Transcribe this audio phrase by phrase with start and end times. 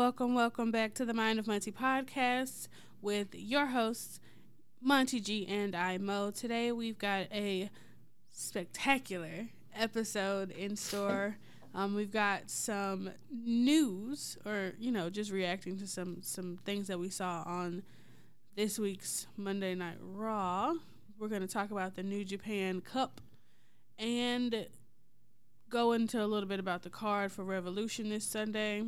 [0.00, 2.68] Welcome, welcome, back to the Mind of Monty podcast
[3.02, 4.18] with your hosts,
[4.80, 6.30] Monty G and I Mo.
[6.30, 7.68] Today we've got a
[8.30, 11.36] spectacular episode in store.
[11.74, 16.98] Um, we've got some news, or you know, just reacting to some some things that
[16.98, 17.82] we saw on
[18.56, 20.72] this week's Monday Night Raw.
[21.18, 23.20] We're going to talk about the New Japan Cup
[23.98, 24.66] and
[25.68, 28.84] go into a little bit about the card for Revolution this Sunday.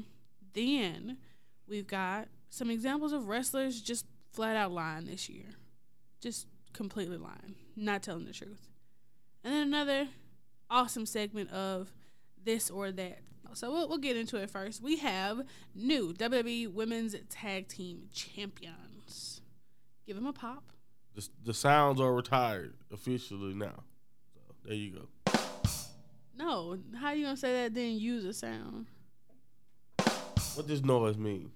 [0.54, 1.18] Then
[1.66, 5.46] we've got some examples of wrestlers just flat out lying this year.
[6.20, 8.68] Just completely lying, not telling the truth.
[9.44, 10.08] And then another
[10.70, 11.92] awesome segment of
[12.44, 13.20] this or that.
[13.54, 14.82] So we'll, we'll get into it first.
[14.82, 15.42] We have
[15.74, 19.42] new WWE Women's Tag Team Champions.
[20.06, 20.64] Give them a pop.
[21.14, 23.84] The, the sounds are retired officially now.
[24.34, 25.38] So there you go.
[26.34, 27.74] No, how you gonna say that?
[27.74, 28.86] Then use a sound.
[30.54, 31.50] What does noise mean?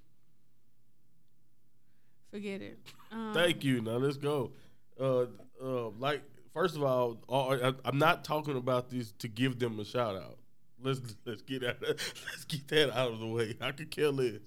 [2.30, 2.78] Forget it.
[3.12, 3.80] Um, Thank you.
[3.80, 4.52] Now let's go.
[5.00, 5.26] Uh,
[5.62, 6.22] uh, like
[6.52, 10.16] first of all, all I, I'm not talking about this to give them a shout
[10.16, 10.38] out.
[10.82, 11.76] Let's let's get out.
[11.82, 13.56] Let's get that out of the way.
[13.60, 14.40] I could care less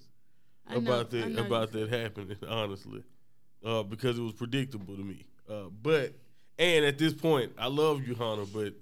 [0.68, 2.36] know- about that about that happening.
[2.48, 3.02] Honestly,
[3.64, 5.24] uh, because it was predictable to me.
[5.48, 6.14] Uh, but
[6.58, 8.44] and at this point, I love you, Hunter.
[8.44, 8.74] But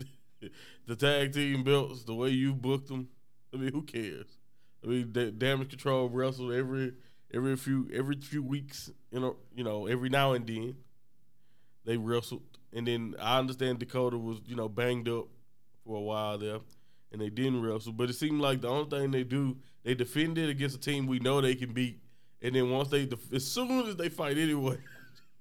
[0.87, 3.09] the tag team belts, the way you booked them,
[3.55, 4.27] I mean, who cares?
[4.83, 6.93] I mean, da- damage control wrestled every
[7.33, 8.91] every few every few weeks.
[9.11, 10.77] You know, you know, every now and then
[11.85, 15.27] they wrestled, and then I understand Dakota was you know banged up
[15.85, 16.59] for a while there,
[17.13, 17.93] and they didn't wrestle.
[17.93, 21.19] But it seemed like the only thing they do, they defended against a team we
[21.19, 22.01] know they can beat,
[22.41, 24.79] and then once they, def- as soon as they fight anyway,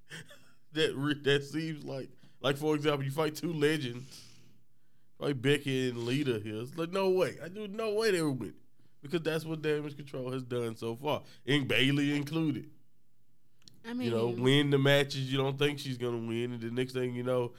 [0.73, 2.09] that re- that seems like
[2.41, 4.19] like for example, you fight two legends,
[5.19, 6.61] like Becky and Lita here.
[6.61, 8.53] It's like no way, I do no way they were win
[9.01, 12.69] because that's what Damage Control has done so far, and Bayley included
[13.87, 16.71] I mean, you know, win the matches you don't think she's gonna win, and the
[16.71, 17.53] next thing you know,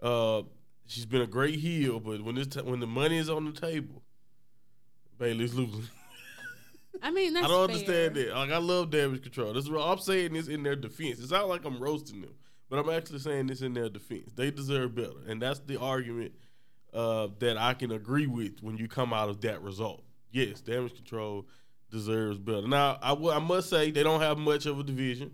[0.00, 0.42] uh,
[0.86, 3.52] she's been a great heel, but when this t- when the money is on the
[3.52, 4.02] table,
[5.18, 5.88] Bayley's losing.
[7.02, 7.74] I mean, that's I don't fair.
[7.76, 8.34] understand that.
[8.34, 9.52] Like I love damage control.
[9.52, 11.18] This is what I'm saying this in their defense.
[11.18, 12.34] It's not like I'm roasting them,
[12.68, 14.32] but I'm actually saying this in their defense.
[14.34, 16.32] They deserve better, and that's the argument
[16.92, 20.04] uh, that I can agree with when you come out of that result.
[20.32, 21.46] Yes, damage control
[21.90, 22.66] deserves better.
[22.66, 25.30] Now I I must say they don't have much of a division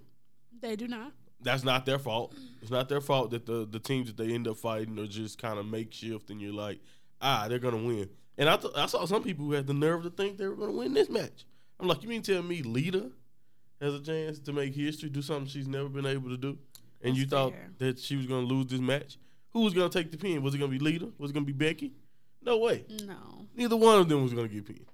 [0.60, 1.12] They do not.
[1.40, 2.34] that's not their fault.
[2.60, 5.40] It's not their fault that the the teams that they end up fighting are just
[5.40, 6.80] kind of makeshift, and you're like,
[7.20, 8.08] ah, they're gonna win.
[8.36, 10.56] And I th- I saw some people who had the nerve to think they were
[10.56, 11.44] gonna win this match.
[11.80, 13.10] I'm like, you mean tell me Lita
[13.80, 16.58] has a chance to make history, do something she's never been able to do,
[17.02, 17.70] and you That's thought fair.
[17.78, 19.16] that she was gonna lose this match?
[19.52, 20.42] Who was gonna take the pin?
[20.42, 21.08] Was it gonna be Lita?
[21.18, 21.92] Was it gonna be Becky?
[22.42, 22.84] No way.
[23.06, 23.46] No.
[23.56, 24.84] Neither one of them was gonna get pinned.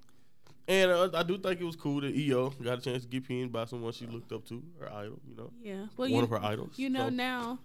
[0.67, 3.27] And uh, I do think it was cool that Io got a chance to get
[3.27, 5.19] pinned by someone she looked up to, her idol.
[5.29, 5.85] You know, Yeah.
[5.95, 6.73] Well, one you, of her idols.
[6.77, 7.59] you know So- now,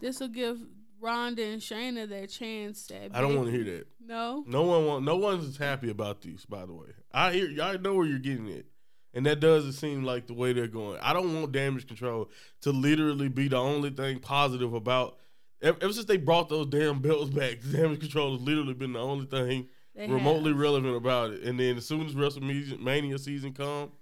[0.00, 0.58] this will give
[0.98, 2.86] Ronda and Shayna that chance.
[2.86, 3.86] That I don't want to hear that.
[4.00, 4.42] No.
[4.46, 5.04] No one want.
[5.04, 6.46] No one's happy about these.
[6.46, 7.62] By the way, I hear.
[7.62, 8.64] I know where you're getting it,
[9.12, 10.98] and that doesn't seem like the way they're going.
[11.02, 12.30] I don't want damage control
[12.62, 15.18] to literally be the only thing positive about.
[15.62, 19.26] Ever, since they brought those damn belts back, damage control has literally been the only
[19.26, 20.60] thing They remotely have.
[20.60, 21.42] relevant about it.
[21.44, 23.92] And then as soon as WrestleMania season come,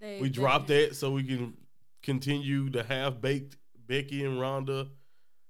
[0.00, 1.54] They, we they- drop that so we can
[2.02, 3.56] continue the half baked
[3.86, 4.88] Becky and Ronda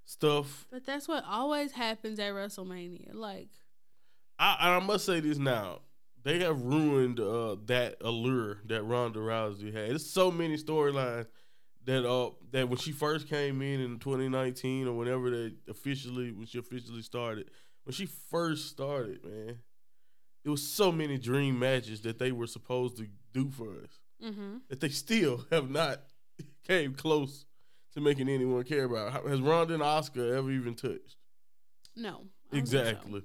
[0.05, 0.67] stuff.
[0.71, 3.15] But that's what always happens at WrestleMania.
[3.15, 3.49] Like,
[4.39, 5.81] I, I must say this now.
[6.25, 9.91] They have ruined uh, that allure that Ronda Rousey had.
[9.91, 11.27] There's so many storylines
[11.85, 16.47] that uh that when she first came in in 2019 or whenever they officially when
[16.47, 17.51] she officially started,
[17.85, 19.59] when she first started, man,
[20.45, 24.57] it was so many dream matches that they were supposed to do for us mm-hmm.
[24.69, 26.01] that they still have not
[26.67, 27.45] came close
[27.95, 29.13] to making anyone care about.
[29.13, 31.17] How- Has Ronda and Asuka ever even touched?
[31.97, 32.23] no.
[32.51, 32.59] I so.
[32.59, 33.23] Exactly.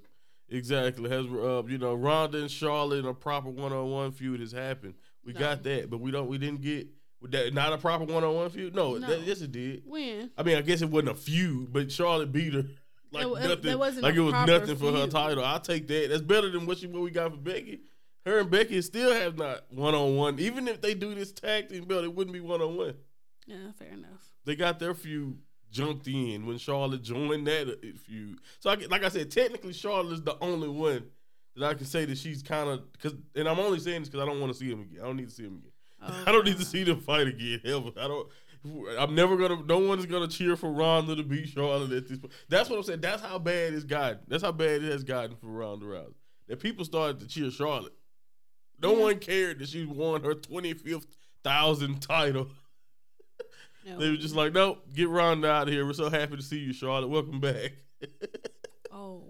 [0.49, 1.09] Exactly.
[1.09, 4.51] Has uh, you know Ronda and Charlotte in a proper one on one feud has
[4.53, 4.93] happened.
[5.25, 5.39] We No.
[5.41, 6.27] got that, but we don't.
[6.29, 6.87] We didn't get
[7.21, 7.53] that.
[7.53, 8.75] Not a proper one on one feud.
[8.75, 9.07] No, No.
[9.07, 9.83] That, yes, it did.
[9.85, 10.31] When?
[10.37, 12.63] I mean, I guess it wasn't a feud, but Charlotte beat her
[13.11, 13.77] like It wa- it- nothing.
[13.79, 15.43] wasn't like it was nothing for her title.
[15.43, 16.09] I'll take that.
[16.09, 17.81] That's better than what she what we got for Becky.
[18.25, 20.37] Her and Becky still have not one on one.
[20.39, 22.95] Even if they do this tag team belt, it wouldn't be one on one.
[23.45, 24.29] Yeah, fair enough.
[24.43, 25.37] They got their feud
[25.71, 28.39] jumped in when Charlotte joined that uh, feud.
[28.59, 31.03] So, I, like I said, technically Charlotte is the only one
[31.55, 34.23] that I can say that she's kind of because, and I'm only saying this because
[34.23, 34.99] I don't want to see them again.
[35.01, 35.71] I don't need to see them again.
[36.01, 37.61] Oh, I don't need to see them fight again.
[37.65, 37.91] Ever.
[37.99, 38.27] I don't.
[38.99, 39.63] I'm never gonna.
[39.65, 42.33] No one's gonna cheer for Ronda to beat Charlotte at this point.
[42.49, 43.01] That's what I'm saying.
[43.01, 44.19] That's how bad it's gotten.
[44.27, 46.13] That's how bad it has gotten for Ronda Rousey.
[46.47, 47.93] That people started to cheer Charlotte.
[48.81, 49.01] No Yeah.
[49.03, 51.07] one cared that she won her twenty fifth
[51.43, 52.47] thousand title.
[53.85, 53.97] No.
[53.99, 55.85] They were just like, nope, get Ronda out of here.
[55.85, 57.07] We're so happy to see you, Charlotte.
[57.07, 57.71] Welcome back.
[58.91, 59.23] oh,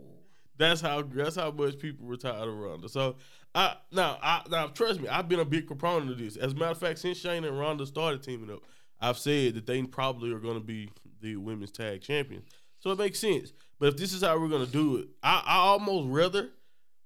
[0.58, 2.90] that's how that's how much people were tired of Ronda.
[2.90, 3.18] So
[3.58, 6.38] I now I now trust me, I've been a big proponent of this.
[6.38, 8.60] As a matter of fact, since Shayna and Ronda started teaming up,
[9.02, 12.46] I've said that they probably are going to be the women's tag champions.
[12.80, 13.54] So it makes sense.
[13.80, 16.50] But if this is how we're going to do it, I, I almost rather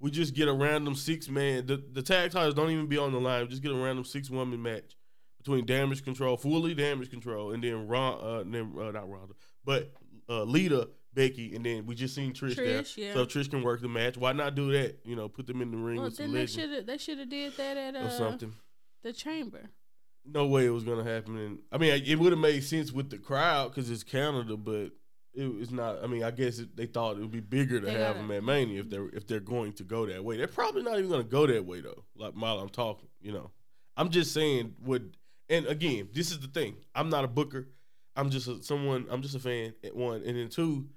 [0.02, 1.68] we just get a random six man.
[1.68, 3.48] The, the tag titles don't even be on the line.
[3.48, 4.98] Just get a random six woman match
[5.38, 9.94] between Damage Control, fully Damage Control, and then Ron, uh, then uh, not Ronda, but
[10.28, 12.82] uh, Lita, Becky, and then we just seen Trish, there.
[12.82, 13.14] Trish, yeah.
[13.14, 14.18] So Trish can work the match.
[14.18, 15.00] Why not do that?
[15.04, 16.86] You know, put them in the ring well, with some then they legends should have
[16.86, 18.54] they should have did that at or uh, something.
[19.04, 19.70] the chamber.
[20.26, 21.38] No way it was gonna happen.
[21.38, 24.92] And I mean, it would have made sense with the crowd because it's Canada, but
[25.34, 26.04] it, it's not.
[26.04, 28.20] I mean, I guess it, they thought it would be bigger to They have gotta-
[28.20, 30.38] them at Mania if they're if they're going to go that way.
[30.38, 32.06] They're probably not even gonna go that way though.
[32.16, 33.52] Like while I'm talking, you know,
[33.98, 35.02] I'm just saying what.
[35.50, 36.78] And again, this is the thing.
[36.96, 37.68] I'm not a booker.
[38.16, 39.06] I'm just a, someone.
[39.10, 39.74] I'm just a fan.
[39.84, 40.88] At one and then two,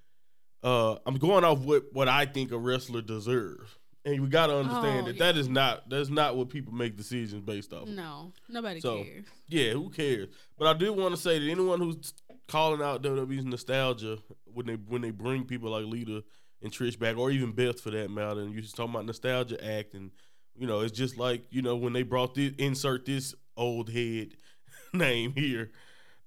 [0.64, 3.70] uh, I'm going off what what I think a wrestler deserves.
[4.06, 5.32] And we got to understand Oh, that yeah.
[5.32, 7.88] that is not that's not what people make decisions based off.
[7.88, 9.25] No, nobody So, cares.
[9.49, 10.28] Yeah, who cares?
[10.58, 12.12] But I do want to say that anyone who's
[12.49, 16.22] calling out WWE's nostalgia when they when they bring people like Lita
[16.61, 19.62] and Trish back, or even Beth for that matter, and you're just talking about nostalgia
[19.64, 20.11] act, and
[20.55, 24.34] you know, it's just like you know when they brought this insert this old head
[24.93, 25.70] name here.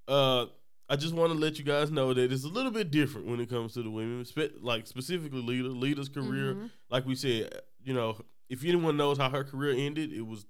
[0.07, 0.47] Uh,
[0.89, 3.39] I just want to let you guys know that it's a little bit different when
[3.41, 5.67] it comes to the women, spe- like specifically Lita.
[5.67, 6.69] Lita's career, Mhm.
[6.89, 8.17] like we said, you know,
[8.49, 10.45] if anyone knows how her career ended, it was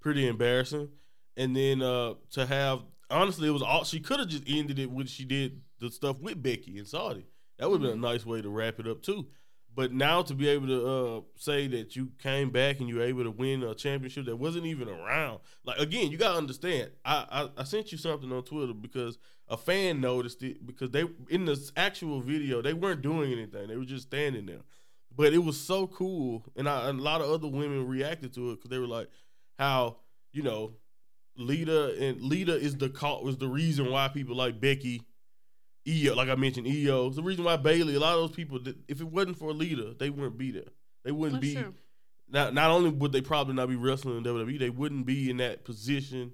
[0.00, 0.90] pretty embarrassing.
[1.36, 4.90] And then uh to have honestly, it was all she could have just ended it
[4.90, 7.26] when she did the stuff with Becky and Saudi.
[7.58, 9.28] That would have been a nice way to wrap it up too.
[9.78, 13.04] But now to be able to uh, say that you came back and you were
[13.04, 16.90] able to win a championship that wasn't even around, like again, you gotta understand.
[17.04, 21.04] I, I I sent you something on Twitter because a fan noticed it because they
[21.30, 24.62] in the actual video they weren't doing anything; they were just standing there.
[25.14, 28.50] But it was so cool, and, I, and a lot of other women reacted to
[28.50, 29.08] it because they were like,
[29.60, 29.98] "How
[30.32, 30.72] you know,
[31.36, 35.02] Lita and Lita is the call was the reason why people like Becky,
[35.88, 37.06] Io, like I mentioned, Io.
[37.06, 37.94] It's the reason why Bayley.
[37.94, 40.68] A lot of those people, that- if it wasn't for Lita, they wouldn't be there.
[41.04, 41.60] They wouldn't That's be.
[41.60, 41.74] true.
[42.30, 45.38] Not not only would they probably not be wrestling in WWE, they wouldn't be in
[45.38, 46.32] that position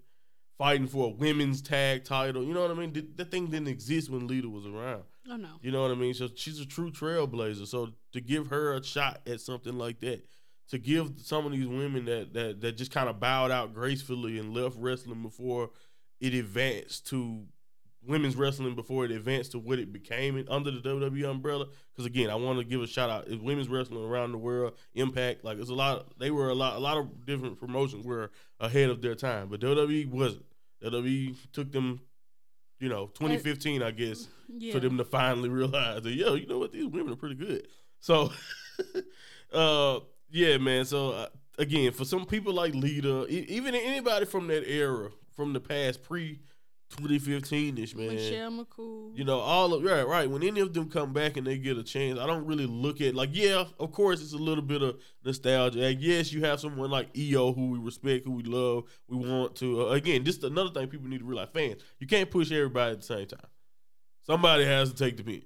[0.59, 2.43] fighting for a women's tag title.
[2.45, 2.93] You know what I mean?
[2.93, 5.05] Th- That thing didn't exist when Lita was around.
[5.31, 5.49] Oh no.
[5.63, 6.15] You know what I mean?
[6.15, 7.67] So she's a true trailblazer.
[7.67, 10.25] So to give her a shot at something like that,
[10.71, 14.39] to give some of these women that that that just kind of bowed out gracefully
[14.39, 15.71] and left wrestling before
[16.21, 17.47] it advanced to
[18.07, 21.67] women's wrestling before it advanced to what it became in, under the WWE umbrella.
[21.93, 23.25] Because again, I want to give a shout out.
[23.29, 26.07] It's women's wrestling around the world, Impact, like it's a lot.
[26.19, 26.77] They were a lot.
[26.77, 28.31] A lot of different promotions were
[28.61, 30.45] ahead of their time, but WWE wasn't.
[30.83, 32.01] WWE took them.
[32.81, 34.73] You know, 2015, I guess, Yeah.
[34.73, 37.69] for them to finally realize that yo, you know what, these women are pretty good.
[38.01, 38.31] So,
[39.53, 40.85] uh, yeah, man.
[40.85, 45.53] So uh, again, for some people like Lita, e- even anybody from that era, from
[45.53, 46.41] the past pre
[46.91, 48.09] 2015 ish, man.
[48.09, 49.17] Michelle McCool.
[49.17, 50.31] You know, all of right, right.
[50.31, 53.01] When any of them come back and they get a chance, I don't really look
[53.01, 55.79] at like, yeah, of course, it's a little bit of nostalgia.
[55.81, 59.57] Like, yes, you have someone like Io who we respect, who we love, we want
[59.57, 59.89] to.
[59.89, 63.01] Uh, again, just another thing people need to realize: fans, you can't push everybody at
[63.01, 63.49] the same time.
[64.23, 65.43] Somebody has to take the pin.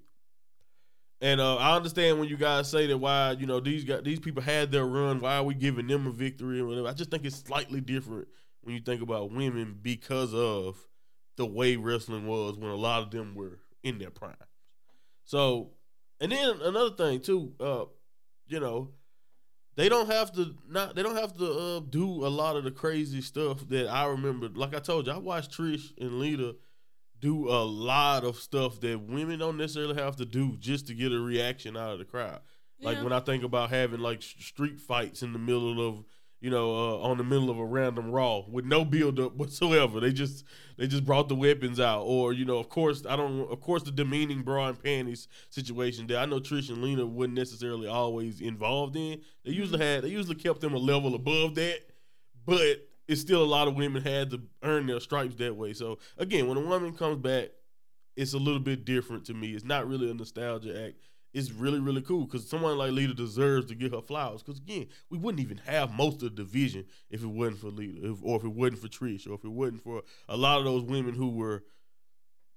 [1.20, 4.20] And uh, I understand when you guys say that why you know these guys, these
[4.20, 5.20] people had their run.
[5.20, 6.88] Why are we giving them a victory or whatever?
[6.88, 8.28] I just think it's slightly different
[8.62, 10.76] when you think about women because of
[11.38, 14.34] the way wrestling was when a lot of them were in their prime.
[15.24, 15.70] So,
[16.20, 17.84] and then another thing too, uh,
[18.46, 18.90] you know,
[19.76, 22.70] they don't have to not they don't have to uh, do a lot of the
[22.72, 24.48] crazy stuff that I remember.
[24.48, 26.56] Like I told you, I watched Trish and Lita
[27.20, 31.12] do a lot of stuff that women don't necessarily have to do just to get
[31.12, 32.40] a reaction out of the crowd.
[32.80, 36.04] Like when I think about having like street fights in the middle of
[36.40, 40.00] you know uh, on the middle of a random raw with no build up whatsoever.
[40.00, 40.44] They just
[40.76, 43.50] they just brought the weapons out, or you know, of course I don't.
[43.50, 47.34] Of course, the demeaning bra and panties situation that I know Trish and Lita wasn't
[47.34, 49.20] necessarily always involved in.
[49.44, 51.80] They usually had they usually kept them a level above that,
[52.46, 55.72] but it's still a lot of women had to earn their stripes that way.
[55.72, 57.48] So again, when a woman comes back,
[58.16, 59.52] it's a little bit different to me.
[59.52, 61.07] It's not really a nostalgia act.
[61.34, 64.42] It's really really cool because someone like Lita deserves to get her flowers.
[64.42, 68.10] Because again, we wouldn't even have most of the division if it wasn't for Lita,
[68.10, 70.64] if, or if it wasn't for Trish, or if it wasn't for a lot of
[70.64, 71.64] those women who were,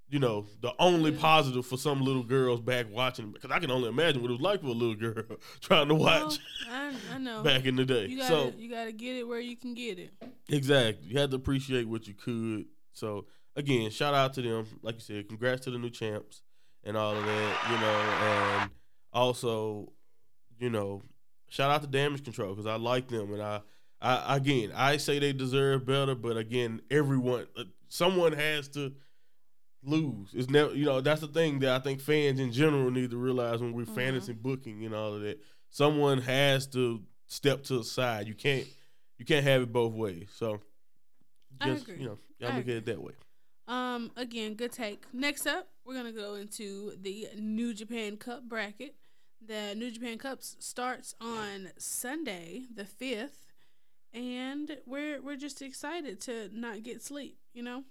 [0.10, 3.90] you know, the only positive for some little girls back watching because I can only
[3.90, 5.24] imagine what it was like for a little girl
[5.60, 8.06] trying to watch well, I, I, know back in the day.
[8.06, 10.12] You gotta, so you gotta get it where you can get it.
[10.50, 11.08] Exactly.
[11.08, 12.66] You had to appreciate what you could.
[12.94, 13.26] So
[13.56, 14.66] again, shout out to them.
[14.82, 16.42] Like you said, congrats to the new champs
[16.84, 18.72] and all of that, you know, and
[19.14, 19.92] also,
[20.60, 21.04] you know,
[21.50, 23.62] shout out to Damage Control because I like them and I,
[24.02, 28.94] I again, I say they deserve better, but again, everyone, uh, someone has to
[29.84, 30.30] lose.
[30.34, 33.18] It's never, you know, that's the thing that I think fans in general need to
[33.18, 33.96] realize when we're mm-hmm.
[33.96, 35.40] fantasy booking and all of that.
[35.70, 38.28] Someone has to step to the side.
[38.28, 38.68] You can't,
[39.18, 40.30] you can't have it both ways.
[40.36, 40.60] So,
[41.64, 43.14] just you know, y'all look at it that way.
[43.72, 45.06] Um, again, good take.
[45.14, 48.96] Next up, we're gonna go into the New Japan Cup bracket.
[49.48, 53.46] The New Japan Cups starts on Sunday, the fifth,
[54.14, 57.38] and we're we're just excited to not get sleep.
[57.54, 57.84] You know.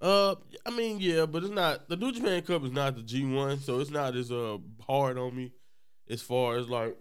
[0.00, 3.26] Uh, I mean, yeah, but it's not the New Japan Cup is not the G
[3.26, 5.52] one, so it's not as uh hard on me
[6.08, 6.96] as far as like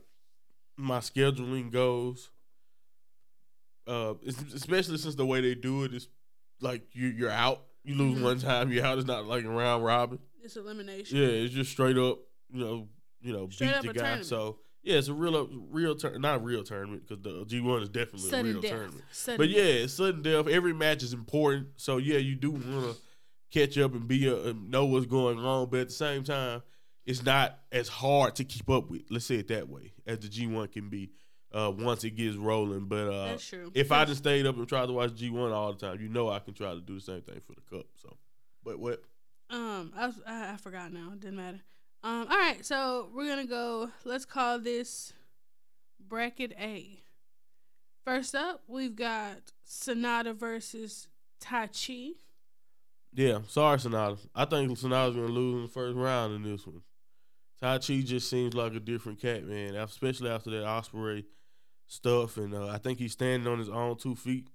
[0.75, 2.31] my scheduling goes.
[3.87, 4.15] Uh,
[4.53, 6.09] especially since the way they do it is
[6.63, 7.63] like you you're out.
[7.83, 8.23] You lose mm-hmm.
[8.23, 8.97] one time, you're out.
[8.97, 10.19] It's not like a round robin.
[10.41, 11.17] It's elimination.
[11.17, 12.19] Yeah, it's just straight up.
[12.51, 12.87] You know,
[13.21, 14.01] you know, straight beat the guy.
[14.01, 14.25] Tournament.
[14.25, 17.81] So yeah, it's a real real turn, not a real tournament because the G one
[17.81, 18.71] is definitely sudden a real death.
[18.71, 19.03] tournament.
[19.11, 20.47] Sudden but yeah, sudden death.
[20.47, 21.67] Every match is important.
[21.77, 22.95] So yeah, you do want to
[23.51, 26.63] catch up and be a, and know what's going on, but at the same time,
[27.05, 29.03] it's not as hard to keep up with.
[29.09, 31.11] Let's say it that way, as the G one can be.
[31.53, 33.37] Uh, once it gets rolling, but uh,
[33.75, 36.09] if I just stayed up and tried to watch G one all the time, you
[36.09, 37.85] know I can try to do the same thing for the cup.
[38.01, 38.17] So,
[38.63, 39.03] but what?
[39.51, 41.11] Um, I was, I, I forgot now.
[41.13, 41.59] It didn't matter.
[42.03, 43.91] Um, all right, so we're gonna go.
[44.03, 45.13] Let's call this
[45.99, 47.03] bracket A.
[48.03, 51.07] First up, we've got Sanada versus
[51.39, 52.13] Taichi.
[53.13, 54.17] Yeah, sorry, Sanada.
[54.33, 56.81] I think Sanada's gonna lose in the first round in this one.
[57.61, 59.75] Taichi just seems like a different cat, man.
[59.75, 61.23] Especially after that Ospreay
[61.93, 64.47] stuff, and uh, I think he's standing on his own two feet.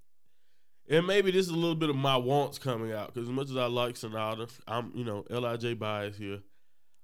[0.90, 3.50] And maybe this is a little bit of my wants coming out because as much
[3.50, 6.40] as I like Sanada, I'm you know LIJ bias here.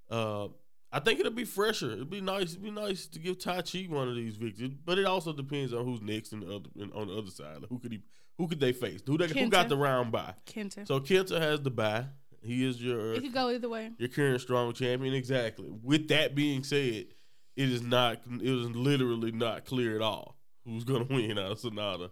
[0.09, 0.47] Uh,
[0.91, 1.91] I think it'll be fresher.
[1.91, 2.51] It'd be nice.
[2.51, 5.85] It'd be nice to give Taichi one of these victories, but it also depends on
[5.85, 7.61] who's next in the other, in, on the other side.
[7.61, 8.01] Like who could he?
[8.37, 9.01] Who could they face?
[9.05, 10.33] Who they, who got the round bye?
[10.45, 10.85] Kenta.
[10.85, 12.05] So Kenta has the bye.
[12.41, 13.13] He is your.
[13.13, 13.91] It could go either way.
[13.97, 15.69] Your current strong champion, exactly.
[15.83, 17.07] With that being said,
[17.55, 18.21] it is not.
[18.41, 20.35] It was literally not clear at all
[20.65, 22.09] who's going to win out of Sanada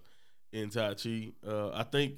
[0.52, 1.34] and Taichi.
[1.46, 2.16] Uh, I think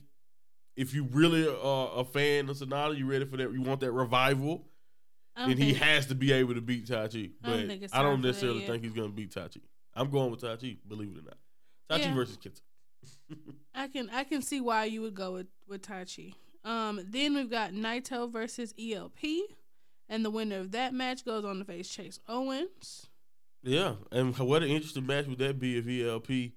[0.75, 3.51] if you really are a fan of Sanada, you ready for that?
[3.51, 4.65] You want that revival?
[5.38, 7.32] then he has to be able to beat Taichi.
[7.41, 9.62] But I don't, I don't necessarily think he's going to beat Taichi.
[9.94, 11.38] I'm going with Taichi, believe it or not.
[11.89, 12.13] Taichi yeah.
[12.13, 12.62] versus Kenta.
[13.75, 16.34] I can I can see why you would go with with Taichi.
[16.63, 19.20] Um, then we've got Naito versus ELP,
[20.10, 23.08] and the winner of that match goes on to face Chase Owens.
[23.65, 26.53] Yeah, and what an interesting match would that be if ELP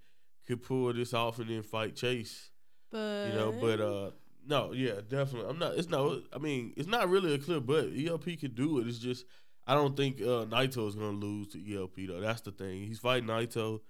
[0.47, 2.51] could pull this off and then fight Chase?
[2.93, 4.11] But you know, but uh,
[4.47, 5.49] no, yeah, definitely.
[5.49, 5.75] I'm not.
[5.79, 6.21] It's no.
[6.33, 8.87] I mean, it's not really a clear, but ELP could do it.
[8.87, 9.25] It's just
[9.67, 12.21] I don't think uh, Naito is going to lose to ELP though.
[12.21, 12.87] That's the thing.
[12.87, 13.81] He's fighting Naito.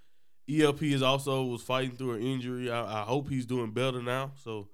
[0.51, 2.71] ELP is also was fighting through an injury.
[2.71, 4.33] I, I, hope he's doing better now.
[4.43, 4.69] So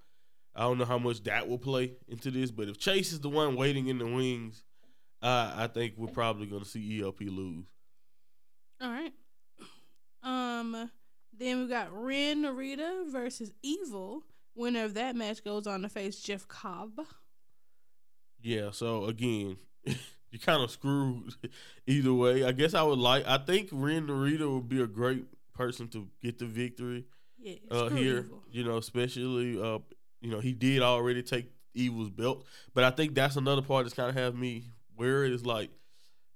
[0.55, 2.51] I don't know how much that will play into this.
[2.51, 4.63] But if Chase is the one waiting in the wings,
[5.21, 7.67] uh, I think we're probably going to see ELP lose.
[8.85, 9.13] All right.
[10.23, 10.91] Um.
[11.37, 14.23] Then we got Ren Narita versus Evil.
[14.55, 17.01] Winner of that match goes on to face Jeff Cobb.
[18.41, 21.35] Yeah, so again, you kind of screwed
[21.87, 22.45] either way.
[22.45, 23.27] I guess I would like.
[23.27, 25.25] I think Ren Narita would be a great
[25.55, 27.07] person to get the victory.
[27.39, 28.43] Yeah, uh, here, evil.
[28.51, 29.79] you know, especially uh,
[30.21, 33.95] you know, he did already take Evil's belt, but I think that's another part that's
[33.95, 34.65] kind of have me
[34.95, 35.71] where it is like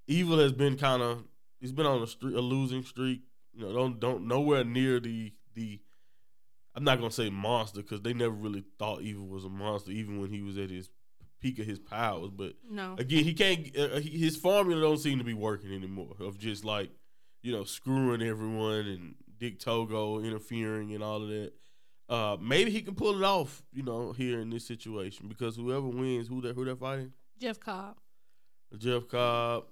[0.08, 1.22] Evil has been kind of
[1.60, 3.22] he's been on a streak, a losing streak.
[3.52, 5.80] You know, don't don't nowhere near the the
[6.74, 10.20] I'm not gonna say monster because they never really thought Evil was a monster, even
[10.20, 10.90] when he was at his
[11.40, 12.30] peak of his powers.
[12.30, 13.68] But no, again, he can't.
[13.76, 16.14] Uh, uh his formula don't seem to be working anymore.
[16.20, 16.90] Of just like
[17.42, 21.52] you know screwing everyone and Dick Togo interfering and all of that.
[22.08, 25.86] Uh, maybe he can pull it off, you know, here in this situation because whoever
[25.86, 27.96] wins, who they who they're fighting, Jeff Cobb.
[28.78, 29.64] Jeff Cobb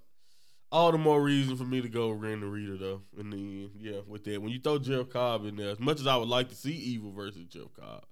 [0.73, 3.03] all the more reason for me to go Ren Narita though.
[3.19, 6.07] And then yeah, with that, when you throw Jeff Cobb in there, as much as
[6.07, 8.05] I would like to see Evil versus Jeff Cobb,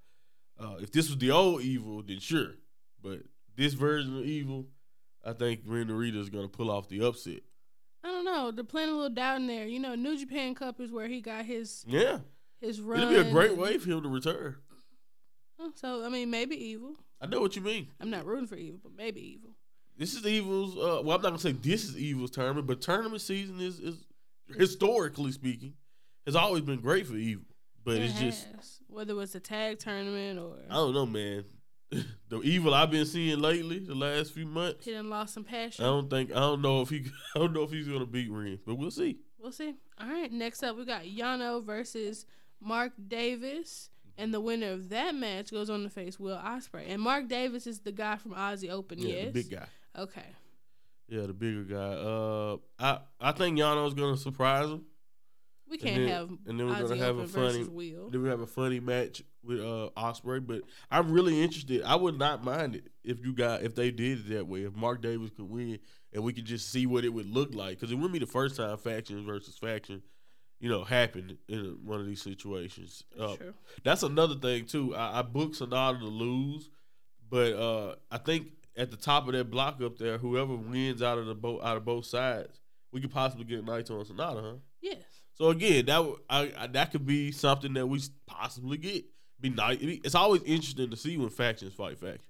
[0.58, 2.52] uh, if this was the old Evil, then sure.
[3.02, 3.22] But
[3.56, 4.66] this version of Evil,
[5.24, 7.40] I think Ren Narita is gonna pull off the upset.
[8.02, 8.50] I don't know.
[8.50, 9.66] They're playing a little doubt in there.
[9.66, 12.18] You know, New Japan Cup is where he got his yeah
[12.60, 13.00] his run.
[13.00, 14.56] It'll be a great way for him to return.
[15.76, 16.96] So I mean, maybe Evil.
[17.24, 17.88] I know what you mean.
[18.00, 19.56] I'm not rooting for evil, but maybe evil.
[19.96, 20.76] This is Evil's.
[20.76, 24.04] Uh, well, I'm not gonna say this is Evil's tournament, but tournament season is is
[24.56, 25.74] historically speaking
[26.26, 27.44] has always been great for Evil.
[27.84, 28.46] But It it's just
[28.88, 31.44] whether it was a tag tournament or I don't know, man.
[32.28, 35.84] the Evil I've been seeing lately, the last few months, he done lost some passion.
[35.84, 38.30] I don't think I don't know if he I don't know if he's gonna beat
[38.30, 39.18] Ren, but we'll see.
[39.38, 39.74] We'll see.
[40.00, 42.26] All right, next up we got Yano versus
[42.60, 43.90] Mark Davis.
[44.16, 46.84] And the winner of that match goes on to face Will Ospreay.
[46.86, 49.32] And Mark Davis is the guy from Aussie Open, Yeah, yes?
[49.32, 49.66] big guy.
[49.96, 50.26] Okay.
[51.08, 51.76] Yeah, the bigger guy.
[51.76, 54.84] Uh, I I think Yano's gonna surprise him.
[55.68, 58.10] We can't then- have and then we're gonna have a funny- Will.
[58.10, 61.82] Then we have a funny match with uh Ospreay, but I'm really interested.
[61.82, 64.62] I would not mind it if you got if they did it that way.
[64.62, 65.78] If Mark Davis could win
[66.12, 68.26] and we could just see what it would look like, because it wouldn't be the
[68.26, 70.02] first time faction versus faction,
[70.60, 73.02] you know, happened in one of these situations.
[73.18, 73.54] Uh, True.
[73.82, 74.94] that's another thing too.
[74.94, 76.70] I, I booked Sanada to lose,
[77.28, 81.18] but uh, I think at the top of that block up there, whoever wins out
[81.18, 82.60] of the both out of both sides,
[82.92, 84.56] we could possibly get Naito and Sanada, huh?
[84.80, 84.98] Yes.
[85.34, 89.04] So again, that would- I, I, that could be something that we possibly get.
[89.40, 89.78] Be nice.
[89.80, 92.22] It's always interesting to see when factions fight factions.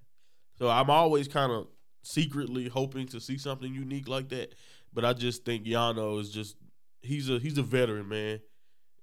[0.57, 1.67] So I'm always kind of
[2.03, 4.53] secretly hoping to see something unique like that.
[4.93, 6.55] But I just think Yano is just
[7.01, 8.39] he's a he's a veteran man.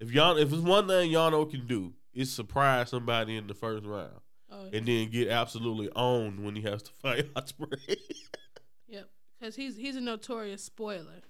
[0.01, 3.85] If Yano if it's one thing Yano can do, is surprise somebody in the first
[3.87, 4.21] round
[4.55, 7.97] Oh, and then get absolutely owned when he has to fight Ospreay.
[8.89, 9.09] yep.
[9.41, 11.23] Because he's he's a notorious spoiler.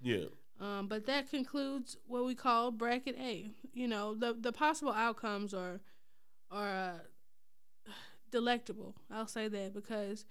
[0.00, 0.24] yeah.
[0.60, 3.50] Um, but that concludes what we call bracket A.
[3.72, 5.80] You know, the the possible outcomes are
[6.50, 7.90] are uh,
[8.30, 8.94] delectable.
[9.10, 10.24] I'll say that because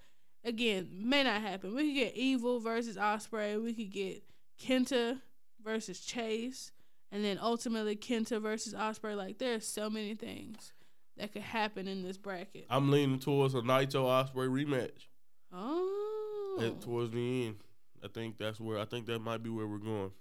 [0.44, 1.74] again, may not happen.
[1.74, 3.62] We could get Evil versus Ospreay.
[3.62, 4.22] We could get
[4.60, 5.20] Kenta
[5.62, 6.72] versus Chase,
[7.12, 9.16] and then ultimately Kenta versus Ospreay.
[9.16, 10.72] Like there's so many things
[11.20, 12.66] that could happen in this bracket.
[12.70, 15.06] I'm leaning towards a Naito Ospreay rematch.
[15.52, 17.56] Oh, at, towards the end.
[18.02, 20.12] I think that's where I think that might be where we're going.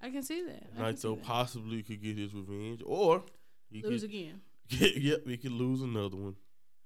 [0.00, 0.68] I can see that.
[0.78, 1.24] I can see Naito that.
[1.24, 3.24] possibly could get his revenge, or
[3.70, 4.40] he lose could, again.
[4.68, 6.36] yep, he could lose another one.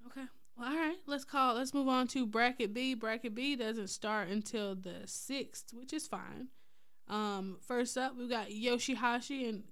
[0.07, 0.25] Okay.
[0.57, 0.97] Well, all right.
[1.05, 1.55] Let's call.
[1.55, 2.93] Let's move on to bracket B.
[2.93, 6.47] Bracket B doesn't start until the sixth, which is fine.
[7.07, 9.63] Um, first up, we've got Yoshihashi and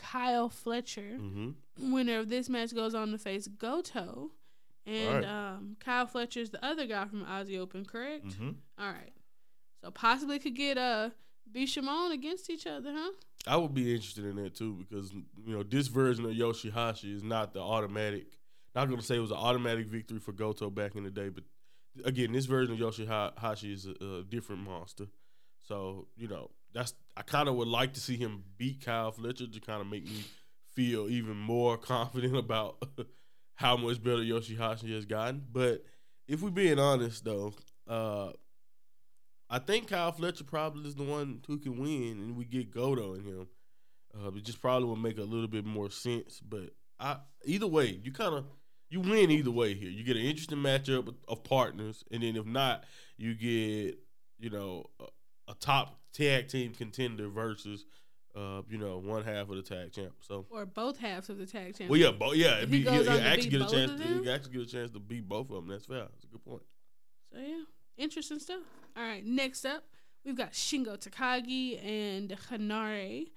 [0.00, 1.18] Kyle Fletcher.
[1.20, 1.92] Mm-hmm.
[1.92, 4.30] Winner of this match goes on to face Goto,
[4.86, 5.24] and Right.
[5.24, 8.26] um, Kyle Fletcher's the other guy from Aussie Open, correct?
[8.28, 8.50] Mm-hmm.
[8.78, 9.12] All right.
[9.82, 11.10] So possibly could get uh
[11.52, 13.12] Bishamon against each other, huh?
[13.46, 17.22] I would be interested in that too because you know this version of Yoshihashi is
[17.22, 18.26] not the automatic.
[18.74, 21.28] Not going to say it was an automatic victory for Goto back in the day,
[21.28, 21.42] but
[22.04, 25.06] again, this version of Yoshihashi is a, a different monster.
[25.66, 29.46] So you know that's I kind of would like to see him beat Kyle Fletcher
[29.46, 30.24] to kind of make me
[30.72, 32.82] feel even more confident about
[33.54, 35.44] how much better Yoshihashi has gotten.
[35.50, 35.84] But
[36.28, 37.54] if we're being honest though,
[37.88, 38.30] uh,
[39.48, 43.14] I think Kyle Fletcher probably is the one who can win, and we get Goto
[43.14, 43.48] in him.
[44.14, 46.40] Uh, it just probably would make a little bit more sense.
[46.40, 48.44] But I, either way, you kind of
[48.88, 49.90] you win either way here.
[49.90, 52.84] You get an interesting matchup of- of partners, and then if not,
[53.16, 53.98] you get
[54.38, 54.90] you know
[55.50, 57.84] a, top tag team contender versus
[58.36, 60.12] uh, you know one half of the tag champ.
[60.20, 60.46] So.
[60.50, 61.90] Or both halves of the tag champ.
[61.90, 64.02] Well, yeah, bo- yeah, be, goes yeah, on yeah, actually get a chance.
[64.02, 65.68] To, actually get a chance to beat both of them.
[65.68, 66.00] That's fair.
[66.00, 66.62] That's a good point.
[67.32, 67.62] So yeah,
[67.96, 68.62] interesting stuff.
[68.96, 69.84] All right, next up
[70.24, 73.28] we've got Shingo Takagi and Hanare.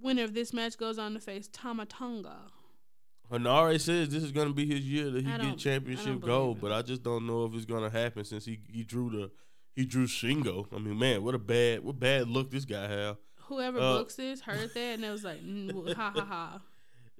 [0.00, 2.50] Winner of this match goes on to face Tama Tonga.
[3.30, 6.72] Hanare says this is going to be his year that he get championship gold, but
[6.72, 9.30] I just don't know if it's going to happen since he, he drew the
[9.74, 10.66] he drew Shingo.
[10.74, 13.16] I mean, man, what a bad what bad look this guy have.
[13.46, 16.60] Whoever Uh, books this heard that and it was like, mm, ha ha ha.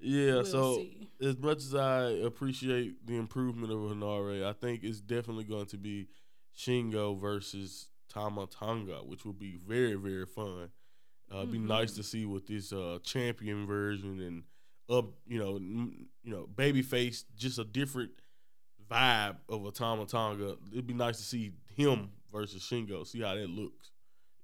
[0.01, 1.09] Yeah, We'll so see.
[1.21, 5.77] as much as I appreciate the improvement of Hanare, I think it's definitely going to
[5.79, 6.09] be
[6.57, 10.71] Shingo versus Tama Tonga, which will be very very fun.
[11.33, 14.43] Uh, it'd be nice to see what this uh, champion version and
[14.91, 18.11] up, you know, n- you know, babyface, just a different
[18.91, 20.57] vibe of a Tama Tonga.
[20.73, 23.91] It'd be nice to see him versus Shingo, see how that looks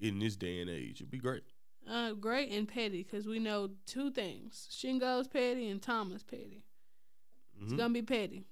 [0.01, 1.01] in this day and age.
[1.01, 1.43] It'd be great.
[1.89, 6.65] Uh, great and petty because we know two things: Shingo's petty and Tama's petty.
[7.61, 7.77] It's Mhm.
[7.79, 8.45] gonna be petty.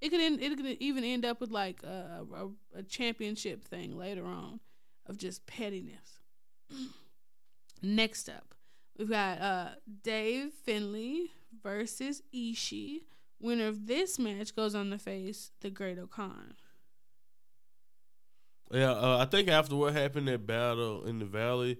[0.00, 3.96] It could end, it could even end up with like a, a, a championship thing
[3.96, 4.60] later on
[5.06, 6.20] of just pettiness.
[7.82, 8.54] Next up,
[8.98, 9.68] we've got uh,
[10.02, 11.26] Dave Finlay
[11.62, 13.02] versus Ishii.
[13.40, 16.54] Winner of this match goes on to face the Great-O-Khan.
[18.70, 21.78] Yeah, uh, I think after what happened at Battle in the Valley,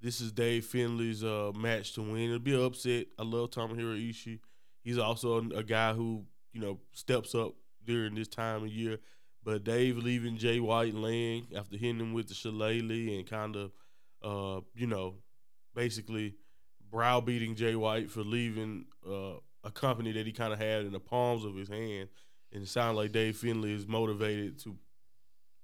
[0.00, 2.24] this is Dave Finlay's uh, match to win.
[2.24, 3.06] It'll be an upset.
[3.18, 4.40] I love Tomohiro Ishii.
[4.82, 8.98] He's also a, a guy who you know steps up during this time of year.
[9.44, 13.72] But Dave leaving Jay White laying after hitting him with the shillelagh and kind of,
[14.22, 15.16] uh, you know,
[15.74, 16.34] basically
[16.90, 21.00] browbeating Jay White for leaving uh, a company that he kind of had in the
[21.00, 22.08] palms of his hand.
[22.52, 24.76] And it sounds like Dave Finlay is motivated to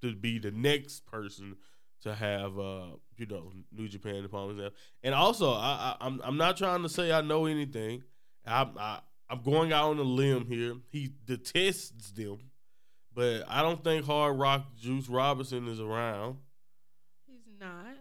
[0.02, 1.56] to be the next person
[2.02, 4.74] to have uh, you know New Japan in the palm of his hand.
[5.02, 8.02] And also, I, I, I'm I'm not trying to say I know anything.
[8.46, 10.74] I, I I'm going out on a limb here.
[10.88, 12.38] He detests them,
[13.14, 16.38] but I don't think Hard Rock Juice Robinson is around.
[17.26, 17.96] He's not.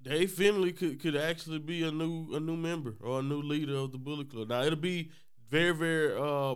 [0.00, 3.76] Dave Finlay could, could actually be a new a new member or a new leader
[3.76, 4.48] of the Bullet Club.
[4.48, 5.10] Now it'll be
[5.50, 6.54] very very uh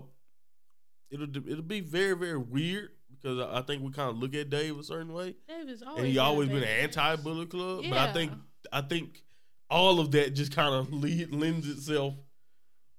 [1.10, 2.90] it'll it'll be very very weird
[3.22, 5.98] because I, think we kind of look at Dave a certain way, Dave is always
[6.02, 7.84] and he always been an anti Bullet Club.
[7.88, 8.32] But I think
[8.72, 9.22] I think
[9.70, 12.14] all of that just kind of lends itself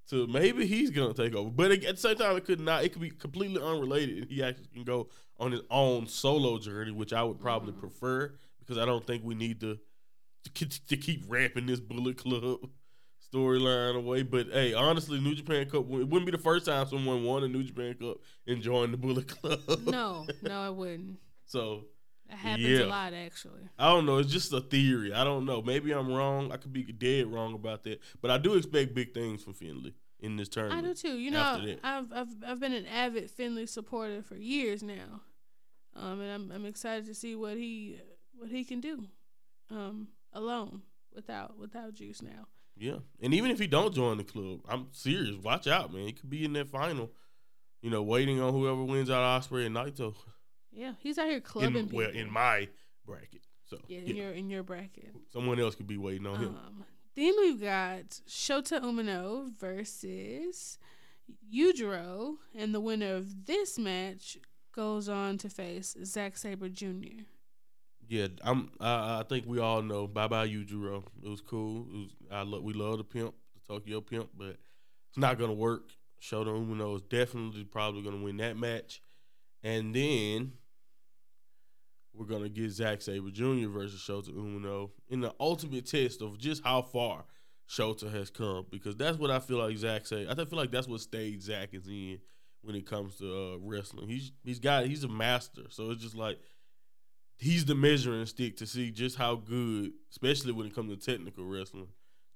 [0.09, 1.49] to maybe he's gonna take over.
[1.49, 2.83] But at the same time, it could not.
[2.83, 4.27] It could be completely unrelated.
[4.29, 5.09] He actually can go
[5.39, 7.79] on his own solo journey, which I would probably Mhm.
[7.79, 9.79] prefer because I don't think we need to
[10.55, 12.69] to, to keep ramping this Bullet Club
[13.33, 14.23] storyline away.
[14.23, 17.47] But hey, honestly, New Japan Cup it wouldn't be the first time someone won a
[17.47, 18.17] New Japan Cup
[18.47, 19.59] and joined the Bullet Club.
[19.85, 21.17] No, no, it wouldn't.
[21.45, 21.85] so
[22.29, 22.85] That happens Yeah.
[22.85, 23.63] a lot, actually.
[23.77, 24.17] I don't know.
[24.17, 25.13] It's just a theory.
[25.13, 25.61] I don't know.
[25.61, 26.51] Maybe I'm wrong.
[26.51, 27.99] I could be dead wrong about that.
[28.21, 30.85] But I do expect big things from Finlay in this tournament.
[30.85, 31.17] I do too.
[31.17, 35.21] You know, I've, I've I've been an avid Finlay supporter for years now,
[35.95, 37.99] um, and I'm I'm excited to see what he
[38.35, 39.05] what he can do,
[39.69, 40.81] um, alone
[41.13, 42.47] without without Juice now.
[42.75, 45.35] Yeah, and even if he don't join the club, I'm serious.
[45.37, 46.05] Watch out, man.
[46.07, 47.11] He could be in that final.
[47.81, 50.15] You know, waiting on whoever wins out Ospreay and Naito.
[50.71, 51.97] Yeah, he's out here clubbing In, people.
[51.99, 52.67] well, in my
[53.05, 53.45] bracket.
[53.65, 55.11] So yeah, in yeah, your in your bracket.
[55.31, 56.55] someone else could be waiting on him.
[56.55, 56.83] Um,
[57.15, 60.79] then we've got Shota Umino versus
[61.53, 64.37] Yujiro, and the winner of this match
[64.73, 67.23] goes on to face Zack Sabre Jr.
[68.07, 68.71] Yeah, I'm.
[68.79, 70.07] I, I think we all know.
[70.07, 71.03] Bye bye, you, Yujiro.
[71.23, 71.87] It was cool.
[71.89, 72.09] It was.
[72.31, 74.57] I lo- we love the pimp, the Tokyo pimp, but
[75.09, 75.89] it's not gonna work.
[76.21, 79.01] Shota Umino is definitely probably gonna win that match,
[79.63, 80.53] and then
[82.13, 83.69] we're gonna get Zack Sabre Jr.
[83.69, 87.25] versus Shota Umino in the ultimate test of just how far
[87.67, 88.65] Shota has come.
[88.69, 90.27] Because that's what I feel like Zack say.
[90.29, 92.19] I feel like that's what stage Zack is in
[92.61, 94.07] when it comes to uh, wrestling.
[94.07, 95.63] He's he's got he's a master.
[95.69, 96.39] So it's just like
[97.43, 101.45] he's the measuring stick to see just how good, especially when it comes to technical
[101.45, 101.87] wrestling,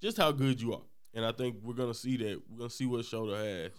[0.02, 0.82] just how good you are.
[1.14, 2.40] And I think we're gonna see that.
[2.48, 3.72] We're gonna see what Shota has.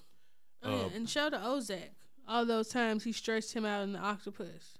[0.63, 1.89] Oh, yeah, Um, and Shota Ozak.
[2.27, 4.77] All those times he stretched him out in the octopus.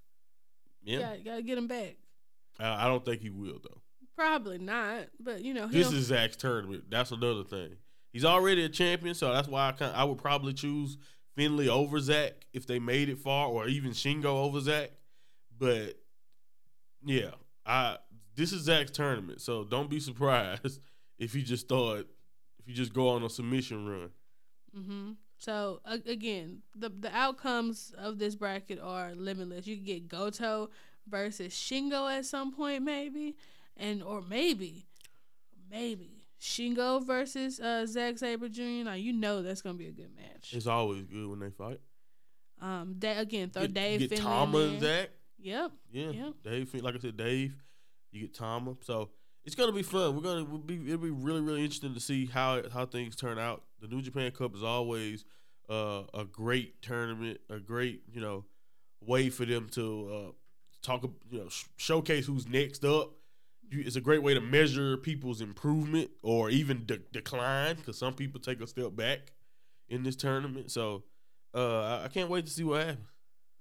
[0.84, 1.96] Yeah, Got, got to get him back.
[2.60, 3.82] I, I don't think he will though.
[4.16, 6.86] Probably not, but you know This is Zack's tournament.
[6.90, 7.78] That's another thing.
[8.12, 10.98] He's already a champion, so that's why I kind I would probably choose
[11.36, 14.92] Finlay over Zack if they made it far, or even Shingo over Zack.
[15.58, 15.96] But
[17.06, 17.32] yeah,
[17.66, 17.98] I
[18.36, 20.80] this is Zack's tournament, so don't be surprised
[21.20, 22.08] if he just thought
[22.60, 24.10] if you just go on a submission run.
[24.74, 29.68] hmm So a- again, the the outcomes of this bracket are limitless.
[29.68, 30.70] You can get Goto
[31.08, 33.36] versus Shingo at some point, maybe,
[33.78, 34.86] and or maybe,
[35.70, 38.84] maybe Shingo versus uh, Zack Sabre Jr.
[38.86, 40.54] Now you know that's gonna be a good match.
[40.54, 41.80] It's always good when they fight.
[42.62, 44.82] Um, da- again, throw Get, Dave get Finlay Tama and.
[44.82, 45.10] Zack.
[45.42, 45.72] Yep.
[45.92, 46.34] Yeah, Yep.
[46.44, 46.74] Dave.
[46.84, 47.56] Like I said, Dave.
[48.12, 49.10] You get Tama, so
[49.46, 50.16] it's gonna be fun.
[50.16, 53.38] We're gonna we'll be it'll be really really interesting to see how how things turn
[53.38, 53.64] out.
[53.82, 55.26] The New Japan Cup is always
[55.70, 58.46] uh, a great tournament, a great you know
[59.06, 60.32] way for them to uh,
[60.82, 63.12] talk, you know, sh- showcase who's next up.
[63.70, 68.14] You, it's a great way to measure people's improvement or even de- decline because some
[68.16, 69.20] people take a step back
[69.88, 70.72] in this tournament.
[70.72, 71.04] So
[71.54, 73.08] uh, I, I can't wait to see what happens.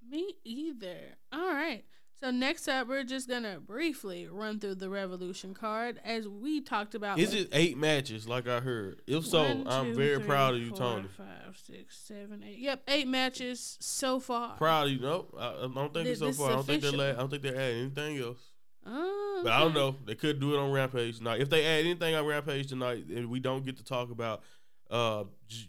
[0.09, 0.97] Me either.
[1.31, 1.83] All right.
[2.19, 6.93] So next up, we're just gonna briefly run through the Revolution card as we talked
[6.93, 7.17] about.
[7.17, 9.01] Is it eight matches like I heard?
[9.07, 11.07] If so, One, I'm very three, proud of you, four, Tony.
[11.15, 12.57] Five, six, seven, eight.
[12.59, 14.57] Yep, eight matches so far.
[14.57, 14.99] Proud of you.
[14.99, 16.49] No, I, I don't think Thi- it's so far.
[16.51, 17.05] I don't think they official.
[17.05, 18.39] la- I don't think they add anything else.
[18.85, 19.95] Oh, But I don't know.
[20.05, 21.39] They could do it on Rampage tonight.
[21.39, 24.41] If they add anything on Rampage tonight, and we don't get to talk about,
[24.89, 25.23] uh,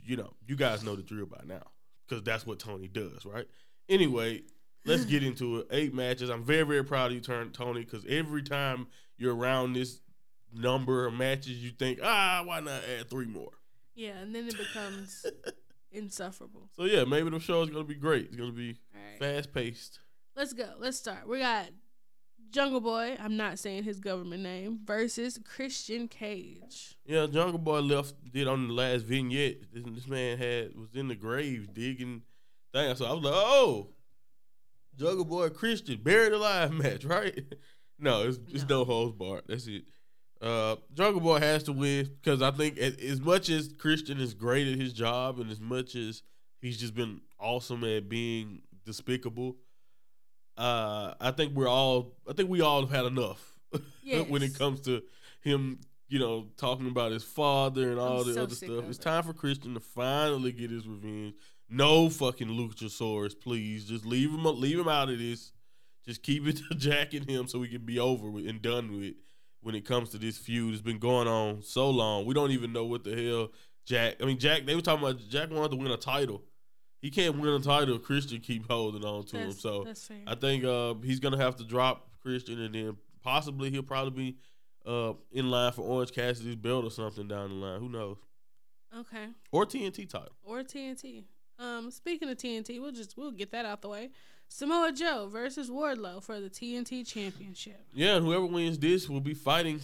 [0.04, 1.62] you know, you guys know the drill by now
[2.08, 3.46] because that's what Tony does, right?
[3.90, 4.42] Anyway,
[4.86, 5.66] let's get into it.
[5.70, 6.30] Eight matches.
[6.30, 8.86] I'm very very proud of you, turn Tony, because every time
[9.18, 10.00] you're around this
[10.54, 13.50] number of matches, you think, ah, why not add three more?
[13.94, 15.26] Yeah, and then it becomes
[15.92, 16.70] insufferable.
[16.76, 18.26] So yeah, maybe the show is gonna be great.
[18.26, 19.98] It's gonna be All right, fast paced.
[20.36, 20.68] let's go.
[20.78, 21.28] Let's start.
[21.28, 21.66] We got
[22.50, 23.16] Jungle Boy.
[23.20, 26.96] I'm not saying his government name versus Christian Cage.
[27.04, 29.72] Yeah, Jungle Boy left did on the last vignette.
[29.72, 32.22] This, this man had was in the grave digging
[32.72, 32.94] thing.
[32.96, 33.88] So I was like, oh,
[34.96, 37.44] Jungle Boy Christian buried alive match, right?
[37.98, 39.44] no, it's it's no, no holds barred.
[39.46, 39.84] That's it.
[40.40, 44.32] Uh, Jungle Boy has to win because I think as, as much as Christian is
[44.32, 46.22] great at his job and as much as
[46.60, 49.56] he's just been awesome at being despicable,
[50.56, 53.58] uh, I think we're all I think we all have had enough
[54.02, 54.26] yes.
[54.28, 55.02] when it comes to
[55.42, 58.84] him, you know, talking about his father and all I'm the so other stuff.
[58.88, 61.34] It's time for Christian to finally get his revenge.
[61.70, 63.84] No fucking Luchasaurus, please.
[63.84, 65.52] Just leave him leave him out of this.
[66.04, 68.98] Just keep it to Jack and him so we can be over with and done
[68.98, 69.14] with
[69.60, 70.72] when it comes to this feud.
[70.72, 72.26] It's been going on so long.
[72.26, 73.52] We don't even know what the hell
[73.86, 74.16] Jack.
[74.20, 74.66] I mean, Jack.
[74.66, 76.42] They were talking about Jack wanted to win a title.
[77.00, 77.98] He can't win a title.
[77.98, 79.52] Christian keep holding on to that's, him.
[79.52, 79.86] So
[80.26, 84.36] I think uh, he's gonna have to drop Christian, and then possibly he'll probably be
[84.90, 87.80] uh, in line for Orange Cassidy's belt or something down the line.
[87.80, 88.16] Who knows?
[88.98, 89.28] Okay.
[89.52, 90.32] Or TNT title.
[90.42, 91.24] Or TNT.
[91.60, 94.10] Um, speaking of TNT, we'll just we'll get that out the way.
[94.48, 97.80] Samoa Joe versus Wardlow for the TNT Championship.
[97.94, 99.80] Yeah, and whoever wins this will be fighting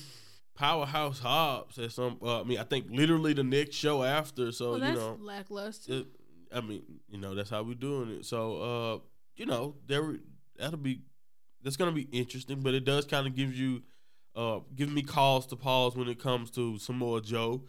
[0.56, 2.18] Powerhouse Hobbs at some.
[2.20, 4.50] Uh, I mean, I think literally the next show after.
[4.50, 5.92] So well, you know, lackluster.
[5.92, 6.06] It,
[6.52, 8.24] I mean, you know, that's how we're doing it.
[8.24, 8.98] So, uh,
[9.36, 10.16] you know, there
[10.58, 11.02] that'll be
[11.62, 13.82] that's gonna be interesting, but it does kind of give you,
[14.34, 17.62] uh, give me cause to pause when it comes to Samoa Joe.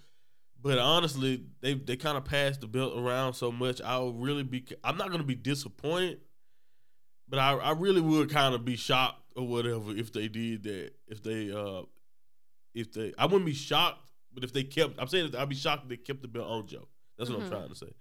[0.62, 3.82] But honestly, they they kind of passed the belt around so much.
[3.82, 4.66] I'll really be.
[4.84, 6.20] I'm not gonna be disappointed,
[7.30, 10.92] but I I really would kind of be shocked or whatever if they did that.
[11.08, 11.84] If they uh,
[12.74, 15.84] if they I wouldn't be shocked, but if they kept, I'm saying I'd be shocked
[15.84, 16.88] if they kept the belt on Joe.
[17.18, 17.54] That's what mm-hmm.
[17.54, 17.94] I'm trying to say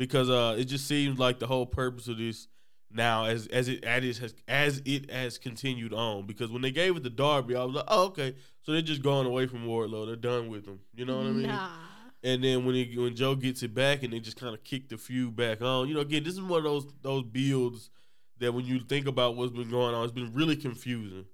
[0.00, 2.48] because uh, it just seems like the whole purpose of this
[2.90, 6.70] now as as it as it has as it has continued on because when they
[6.70, 9.66] gave it to Darby, I was like, oh okay, so they're just going away from
[9.66, 10.80] Wardlow, they're done with him.
[10.94, 11.46] You know what I mean?
[11.46, 11.70] Nah.
[12.22, 14.88] And then when he, when Joe gets it back and they just kind of kick
[14.88, 17.90] the feud back on, you know, again, this is one of those those builds
[18.38, 21.24] that when you think about what's been going on, it's been really confusing.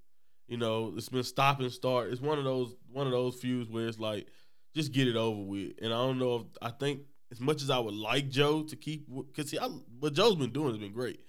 [0.46, 2.12] You know, it's been stop and start.
[2.12, 4.29] It's one of those one of those feuds where it's like,
[4.75, 5.72] just get it over with.
[5.83, 7.01] And I don't know if I think
[7.33, 9.66] as much as I would like Joe to keep, because see, I,
[9.99, 11.20] what Joe's been doing has been great.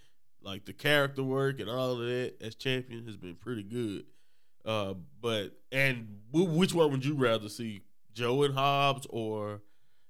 [0.44, 4.06] Like the character work and all of that as champion has been pretty good.
[4.64, 7.82] Uh, but and which one would you rather see,
[8.18, 9.62] Joe and Hobbs or,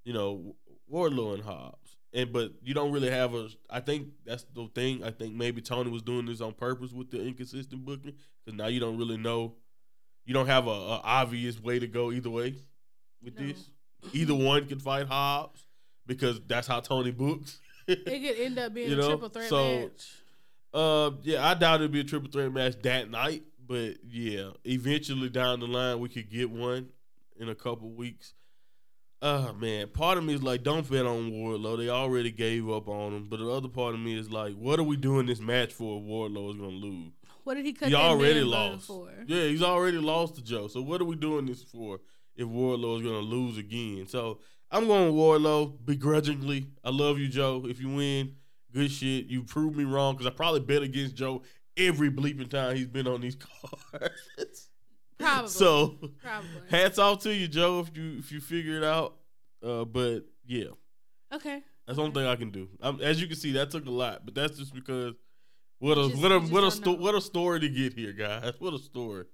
[0.05, 0.55] you know,
[0.91, 1.97] Wardlow and Hobbs?
[2.13, 3.49] And but you don't really have a.
[3.69, 5.03] I think that's the thing.
[5.03, 8.13] I think maybe Tony was doing this on purpose with the inconsistent booking
[8.45, 9.55] because now you don't really know.
[10.25, 12.55] You don't have a, a obvious way to go either way
[13.21, 13.47] with no.
[13.47, 13.69] this.
[14.13, 15.67] Either one can fight Hobbs
[16.05, 17.59] because that's how Tony books.
[17.87, 19.03] it could end up being you know?
[19.03, 20.23] a triple threat so, match.
[20.73, 25.29] Uh, yeah, I doubt it'd be a triple threat match that night, but yeah, eventually
[25.29, 26.87] down the line we could get one
[27.39, 28.33] in a couple weeks.
[29.19, 31.77] Uh man, part of me is like, don't bet on Wardlow.
[31.77, 33.27] They already gave up on him.
[33.29, 35.99] But the other part of me is like, what are we doing this match for?
[35.99, 37.13] If Wardlow is gonna lose.
[37.43, 37.89] What did he cut?
[37.89, 38.87] He already lost.
[38.87, 39.09] For?
[39.25, 40.67] Yeah, he's already lost to Joe.
[40.67, 41.99] So what are we doing this for?
[42.35, 46.67] If Wardlow is gonna lose again, so I'm going Wardlow begrudgingly.
[46.83, 47.65] I love you, Joe.
[47.67, 48.35] If you win,
[48.71, 49.25] good shit.
[49.25, 51.41] You proved me wrong because I probably bet against Joe
[51.77, 53.37] every bleeping time he's been on these
[53.91, 54.69] cards.
[55.17, 55.49] Probably.
[55.49, 56.49] So, probably.
[56.69, 59.15] Hats off to you, Joe, if you if you figure it out.
[59.63, 60.65] Uh, but yeah.
[61.33, 61.61] Okay.
[61.85, 62.67] That's the only thing I can do.
[62.81, 65.15] I'm, as you can see, that took a lot, but that's just because
[65.79, 68.53] what a just, what a what a sto- what a story to get here, guys.
[68.59, 69.25] What a story.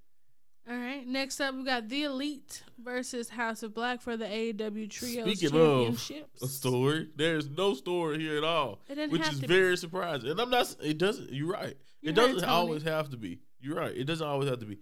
[0.70, 1.06] All right.
[1.06, 5.50] Next up, we got the Elite versus House of Black for the AEW Trios Speaking
[5.50, 6.42] Championships.
[6.42, 9.78] Of a story, there's no story here at all, which is very be.
[9.78, 10.30] surprising.
[10.30, 10.76] And I'm not.
[10.82, 11.32] It doesn't.
[11.32, 11.76] You're right.
[12.02, 13.40] You're it doesn't right, always have to be.
[13.60, 13.96] You're right.
[13.96, 14.78] It doesn't always have to be.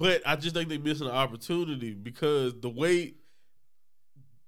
[0.00, 3.14] But I just think they're missing an opportunity because the way.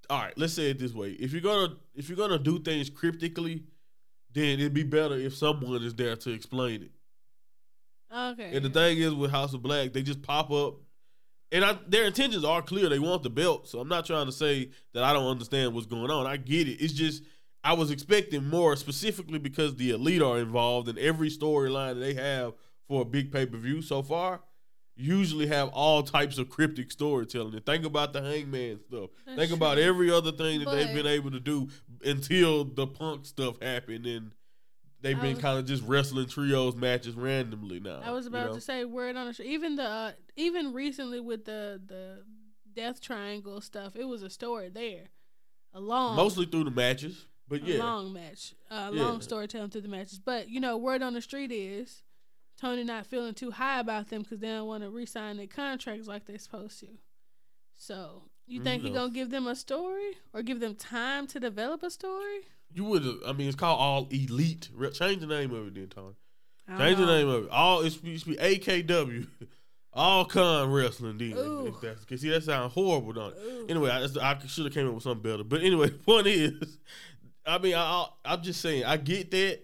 [0.09, 2.89] All right, let's say it this way: if you're gonna if you're gonna do things
[2.89, 3.63] cryptically,
[4.33, 6.91] then it'd be better if someone is there to explain it.
[8.11, 8.55] Okay.
[8.55, 10.79] And the thing is with House of Black, they just pop up,
[11.51, 12.89] and I, their intentions are clear.
[12.89, 15.85] They want the belt, so I'm not trying to say that I don't understand what's
[15.85, 16.25] going on.
[16.25, 16.83] I get it.
[16.83, 17.23] It's just
[17.63, 22.15] I was expecting more, specifically because the elite are involved in every storyline that they
[22.15, 22.53] have
[22.87, 24.41] for a big pay per view so far.
[24.95, 27.55] Usually have all types of cryptic storytelling.
[27.55, 29.09] And think about the Hangman stuff.
[29.25, 29.57] That's think true.
[29.57, 31.69] about every other thing that but, they've been able to do
[32.05, 34.31] until the Punk stuff happened and
[35.03, 38.01] they've been kind of just wrestling trios matches randomly now.
[38.03, 38.55] I was about you know?
[38.55, 39.49] to say word on the street.
[39.49, 42.23] Even the uh, even recently with the the
[42.73, 45.09] Death Triangle stuff, it was a story there.
[45.73, 49.03] A long mostly through the matches, but yeah, long match, uh, yeah.
[49.03, 50.19] long storytelling through the matches.
[50.19, 52.03] But you know, word on the street is
[52.63, 56.07] Tony not feeling too high about them because they don't want to re-sign their contracts
[56.07, 56.87] like they're supposed to.
[57.75, 61.27] So You mm, think You he gonna give them a story or give them time
[61.27, 62.47] to develop a story?
[62.73, 63.05] You would.
[63.27, 64.69] I mean, it's called All Elite.
[64.93, 66.15] Change the name of it, then, Tony.
[66.77, 67.49] Change the name of it.
[67.51, 69.27] All it should be, it should be AKW.
[69.91, 71.17] All Con Wrestling.
[71.17, 71.67] Then, Ooh.
[71.67, 73.69] if that's because see that sounds horrible, don't it?
[73.69, 75.43] Anyway, I, I should have came up with something better.
[75.43, 76.79] But anyway, point is,
[77.45, 79.59] I mean, I, I, I'm just saying, I get that,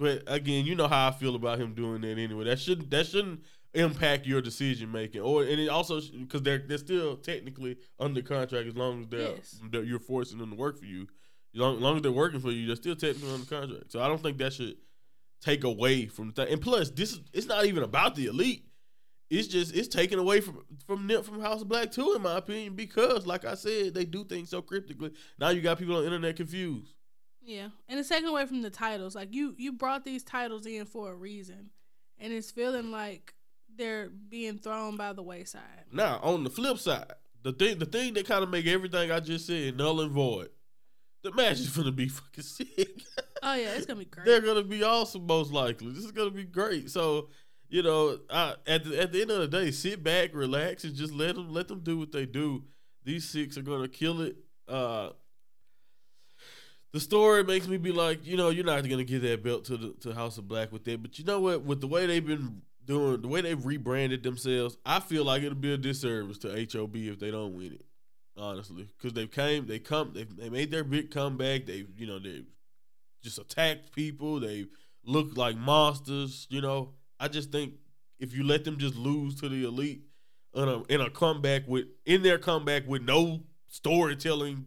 [0.00, 2.44] but again, you know how I feel about him doing that anyway.
[2.44, 3.42] That shouldn't that shouldn't
[3.74, 8.66] impact your decision making, or and it also because they're they're still technically under contract
[8.66, 9.60] as long as they're, Yes.
[9.70, 11.02] they're- you're forcing them to work for you.
[11.54, 13.92] As long, as long as they're working for you, they're still technically under contract.
[13.92, 14.76] So I don't think that should
[15.40, 16.52] take away from the thing.
[16.52, 18.64] And plus, this is it's not even about the elite.
[19.30, 22.74] It's just it's taken away from from from House of Black too, in my opinion,
[22.74, 25.12] because like I said, they do things so cryptically.
[25.38, 26.94] Now you got people on the internet confused.
[27.50, 29.16] Yeah, and it's taken away from the titles.
[29.16, 31.70] Like you, you brought these titles in for a reason,
[32.20, 33.34] and it's feeling like
[33.76, 35.86] they're being thrown by the wayside.
[35.90, 39.18] Now on the flip side, the thing the thing that kind of make everything I
[39.18, 40.50] just said null and void.
[41.24, 43.02] The match is gonna be fucking sick.
[43.42, 44.26] Oh yeah, it's gonna be great.
[44.26, 45.90] They're gonna be awesome, most likely.
[45.90, 46.88] This is gonna be great.
[46.88, 47.30] So,
[47.68, 50.94] you know, I, at the at the end of the day, sit back, relax, and
[50.94, 52.62] just let them let them do what they do.
[53.02, 54.36] These six are gonna kill it.
[54.68, 55.10] Uh,
[56.92, 59.76] the story makes me be like, you know, you're not gonna give that belt to
[59.76, 61.02] the to House of Black with that.
[61.02, 61.62] But you know what?
[61.62, 65.54] With the way they've been doing, the way they've rebranded themselves, I feel like it'll
[65.54, 67.84] be a disservice to HOB if they don't win it.
[68.36, 71.66] Honestly, because they came, they come, they they made their big comeback.
[71.66, 72.42] They, you know, they
[73.22, 74.40] just attacked people.
[74.40, 74.66] They
[75.04, 76.46] look like monsters.
[76.48, 77.74] You know, I just think
[78.18, 80.02] if you let them just lose to the elite
[80.54, 84.66] in a in a comeback with in their comeback with no storytelling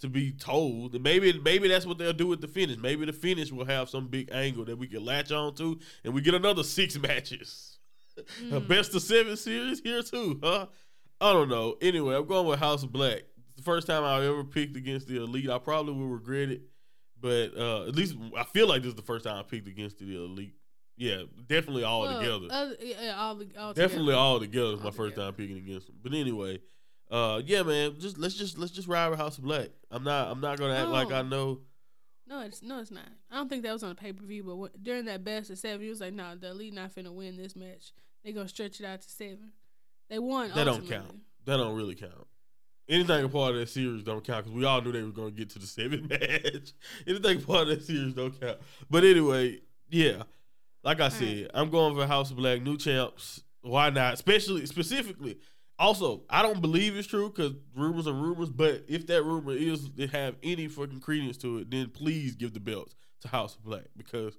[0.00, 2.76] to be told, maybe maybe that's what they'll do with the finish.
[2.76, 6.14] Maybe the finish will have some big angle that we can latch on to, and
[6.14, 7.78] we get another six matches.
[8.16, 8.66] A Mm.
[8.68, 10.66] best of seven series here too, huh?
[11.20, 11.76] I don't know.
[11.80, 13.22] Anyway, I'm going with House of Black.
[13.36, 15.48] It's the first time I ever picked against the elite.
[15.50, 16.62] I probably will regret it,
[17.20, 19.98] but uh, at least I feel like this is the first time I picked against
[19.98, 20.54] the elite.
[20.96, 22.46] Yeah, definitely all Well, together.
[22.50, 24.18] other- yeah, all, all definitely together.
[24.18, 25.26] all together is my All first together.
[25.30, 25.96] time picking against them.
[26.02, 26.58] But anyway,
[27.10, 29.68] uh, yeah, man, just let's just let's just ride with House of Black.
[29.90, 31.60] I'm not I'm not gonna act like I know.
[32.26, 33.08] No, it's no, it's not.
[33.30, 35.50] I don't think that was on a pay per view, but when, during that best
[35.50, 37.92] of seven, he was like, "No, the elite not finna win this match.
[38.22, 39.52] They gonna stretch it out to seven.
[40.10, 40.50] They won.
[40.54, 41.20] That don't count.
[41.46, 42.26] That don't really count.
[42.88, 45.30] Anything a part of that series don't count because we all knew they were going
[45.30, 46.72] to get to the seven match.
[47.06, 48.56] Anything part of that series don't count.
[48.88, 50.22] But anyway, yeah,
[50.82, 53.42] like I said, I'm going for House of Black, new champs.
[53.60, 54.14] Why not?
[54.14, 55.38] Especially, specifically.
[55.78, 58.50] Also, I don't believe it's true because rumors are rumors.
[58.50, 62.52] But if that rumor is to have any fucking credence to it, then please give
[62.52, 64.36] the belts to House of Black because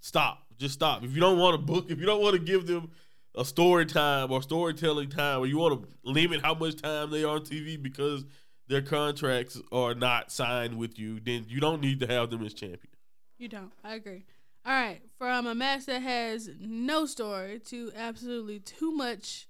[0.00, 1.04] stop, just stop.
[1.04, 2.90] If you don't want to book, if you don't want to give them
[3.34, 7.22] a story time or storytelling time, or you want to limit how much time they
[7.22, 8.24] are on TV because
[8.68, 12.54] their contracts are not signed with you, then you don't need to have them as
[12.54, 12.94] champion.
[13.38, 13.72] You don't.
[13.84, 14.24] I agree.
[14.64, 19.46] All right, from a match that has no story to absolutely too much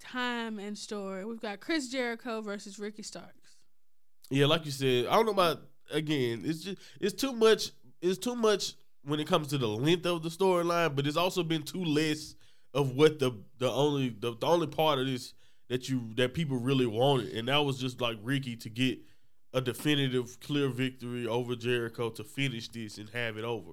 [0.00, 3.56] time and story, we've got Chris Jericho versus Ricky Starks.
[4.30, 5.60] Yeah, like you said, I don't know about
[5.90, 6.42] again.
[6.44, 7.70] It's just it's too much.
[8.00, 11.42] It's too much when it comes to the length of the storyline, but it's also
[11.42, 12.34] been too less
[12.74, 15.34] of what the the only the, the only part of this
[15.68, 18.98] that you that people really wanted, and that was just like Ricky to get
[19.52, 23.72] a definitive, clear victory over Jericho to finish this and have it over.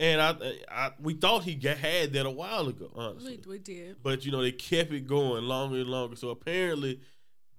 [0.00, 0.34] And I,
[0.70, 3.38] I we thought he had that a while ago, honestly.
[3.46, 4.02] We, we did.
[4.02, 6.16] But you know they kept it going longer and longer.
[6.16, 7.00] So apparently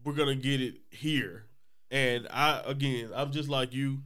[0.04, 1.46] we're gonna get it here.
[1.92, 4.00] And I again, I'm just like you.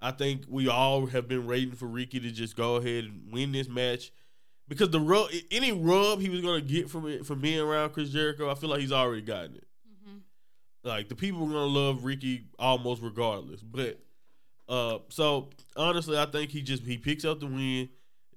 [0.00, 3.52] I think we all have been waiting for Ricky to just go ahead and win
[3.52, 4.10] this match
[4.68, 8.10] because the rub, any rub he was gonna get from it from being around Chris
[8.10, 9.66] Jericho, I feel like he's already gotten it.
[10.04, 10.16] hmm
[10.82, 13.62] Like the people are gonna love Ricky almost regardless.
[13.62, 14.00] But
[14.68, 17.88] uh, so honestly, I think he just he picks up the win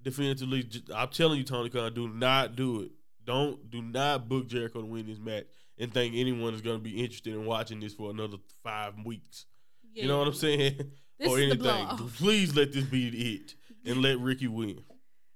[0.01, 0.67] definitively.
[0.95, 2.91] I'm telling you, Tony Khan, do not do it.
[3.25, 5.45] Don't do not book Jericho to win this match
[5.77, 9.45] and think anyone is gonna be interested in watching this for another five weeks.
[9.93, 10.03] Yeah.
[10.03, 10.91] You know what I'm saying?
[11.19, 11.85] This or anything.
[12.15, 13.53] Please let this be it
[13.85, 14.79] and let Ricky win.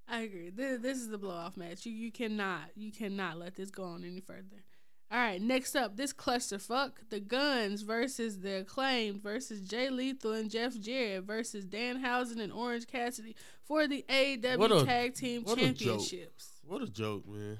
[0.07, 0.49] I agree.
[0.49, 1.85] This, this is the blow off match.
[1.85, 4.63] You you cannot you cannot let this go on any further.
[5.11, 10.49] All right, next up, this clusterfuck, the Guns versus the Acclaimed versus Jay Lethal and
[10.49, 15.61] Jeff Jarrett versus Danhausen and Orange Cassidy for the AEW a- Tag Team what a.
[15.61, 16.61] Championships.
[16.65, 17.59] What a joke, man.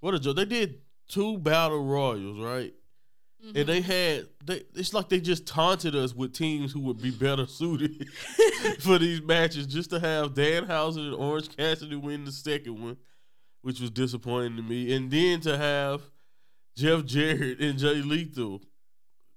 [0.00, 0.36] What a joke.
[0.36, 2.74] They did two battle royals, right?
[3.42, 3.56] Mhm.
[3.60, 7.10] And they had they it's like they just taunted us with teams who would be
[7.10, 8.06] better suited
[8.80, 12.96] for these matches just to have Danhausen and Orange Cassidy win the second one,
[13.62, 14.94] which was disappointing to me.
[14.94, 16.02] And then to have
[16.76, 18.62] Jeff Jarrett and Jay Lethal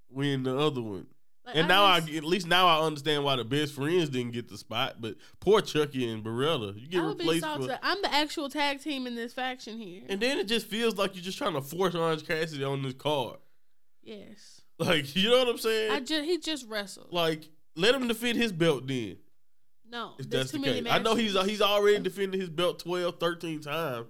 [0.09, 1.07] win the other one.
[1.45, 4.49] Like, And now I at least now I understand why the best friends didn't get
[4.49, 7.79] the spot, but poor Chucky and Beretta, you get I replaced for.
[7.81, 10.01] I'm the actual tag team in this faction here.
[10.09, 12.95] And then it just feels like you're just trying to force Orange Cassidy on this
[12.95, 13.38] card.
[14.03, 15.91] yes, Like you know what I'm saying?
[15.91, 17.13] I just he just wrestled.
[17.13, 19.17] like let him defend his belt then.
[19.89, 20.91] no, If that's too the many case.
[20.91, 24.07] I know he's he's already defended his belt 12, 13 times,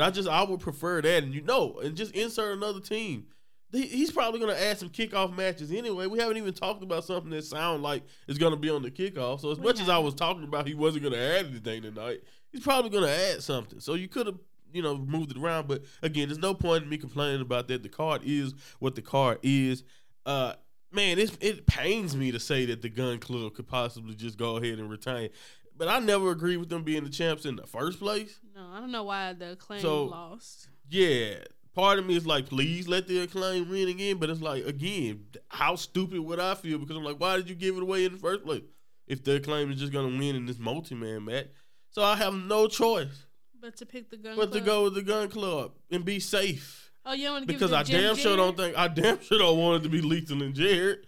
[0.00, 3.26] but I just I would prefer that, and you know, and just insert another team.
[3.70, 6.06] He's probably gonna add some kickoff matches anyway.
[6.06, 9.40] We haven't even talked about something that sound like is gonna be on the kickoff.
[9.40, 12.22] So as We much as I was talking about, he wasn't gonna add anything tonight.
[12.50, 13.78] He's probably gonna add something.
[13.78, 14.38] So you could have
[14.72, 17.82] you know moved it around, but again, there's no point in me complaining about that.
[17.82, 19.84] The card is what the card is.
[20.24, 20.54] Uh,
[20.90, 24.56] man, it's, it pains me to say that the Gun Club could possibly just go
[24.56, 25.28] ahead and retain.
[25.76, 28.38] But I never agreed with them being the champs in the first place.
[28.72, 30.68] I don't know why the acclaim So- lost.
[30.88, 31.44] Yeah,
[31.74, 34.16] part of me is like, please let the acclaim win again.
[34.18, 36.78] But it's like, again, how stupid would I feel?
[36.78, 38.62] Because I'm like, why did you give it away in the first place?
[39.06, 41.48] If the acclaim is just gonna win in this multi-man match,
[41.90, 43.26] so I have no choice
[43.60, 44.36] But to pick the gun.
[44.36, 46.92] but to go with the Gun Club and be safe.
[47.04, 49.58] Oh, you want to give because I damn sure don't think I damn sure don't
[49.58, 51.06] want it to be Lethal and Jarrett,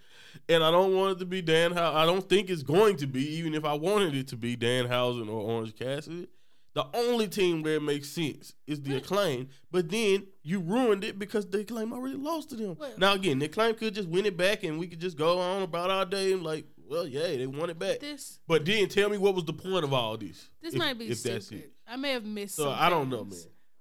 [0.49, 1.71] and I don't want it to be Dan.
[1.71, 4.57] How I don't think it's going to be, even if I wanted it to be
[4.57, 6.27] Danhausen or Orange Cassidy.
[6.73, 11.19] The only team where it makes sense is the acclaim, but then you ruined it
[11.19, 12.75] because the acclaim already lost to them.
[12.79, 15.39] Well- now again, the acclaim could just win it back, and we could just go
[15.39, 17.99] on about our day and like, well, yeah, they won it back.
[17.99, 20.49] This But then tell me what was the point of all this?
[20.61, 21.35] this if- might be if stupid.
[21.35, 21.73] that's it.
[21.87, 22.55] I may have missed.
[22.55, 23.39] So I don't know, man.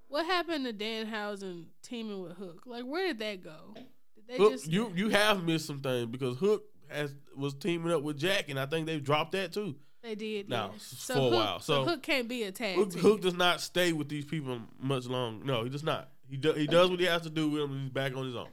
[0.09, 2.65] What happened to Danhausen teaming with Hook?
[2.67, 3.75] Like, where did that go?
[3.75, 7.91] Did they Hook, just you you have missed some things because Hook has was teaming
[7.91, 9.77] up with Jack, and I think they've dropped that too.
[10.03, 10.49] They did.
[10.49, 10.79] No, yeah.
[10.79, 11.61] So for a Hook, while.
[11.61, 13.01] So- Hook can't be a tag Hook, team.
[13.03, 15.45] Hook does not stay with these people much long.
[15.47, 16.09] No, he does not.
[16.29, 18.25] He do, he does what he has to do with them, and he's back on
[18.25, 18.49] his own.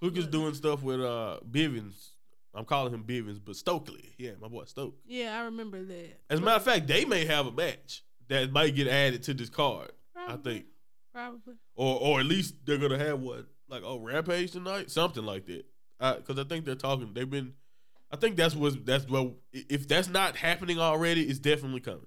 [0.00, 2.10] Hook is doing stuff with uh Bivens.
[2.54, 4.14] I'm calling him Bivens, but Stokely.
[4.18, 4.94] Yeah, my boy Stoke.
[5.06, 6.20] yeah, I remember that.
[6.30, 9.34] As a matter of fact, they may have a match that might get added to
[9.34, 9.92] this card.
[10.16, 10.66] I think,
[11.14, 11.54] Probably.
[11.76, 15.64] or or at least they're gonna have what like oh Rampage tonight, something like that.
[15.98, 17.12] Because I think they're talking.
[17.14, 17.54] They've been.
[18.10, 19.34] I think that's what that's what.
[19.52, 22.06] If that's not happening already, it's definitely coming.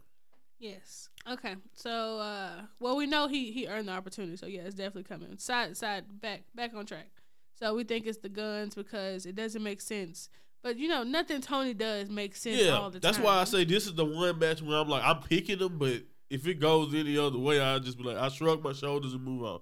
[0.59, 1.09] Yes.
[1.29, 1.55] Okay.
[1.73, 4.35] So, uh, well, we know he he earned the opportunity.
[4.37, 5.37] So yeah, it's definitely coming.
[5.37, 7.09] Side side back back on track.
[7.55, 10.29] So we think it's the guns because it doesn't make sense.
[10.61, 13.25] But you know, nothing Tony does makes sense Yeah, all the that's time.
[13.25, 16.01] why I say this is the one match where I'm like I'm picking them, but
[16.29, 19.23] if it goes any other way, I just be like I shrug my shoulders and
[19.23, 19.59] move on.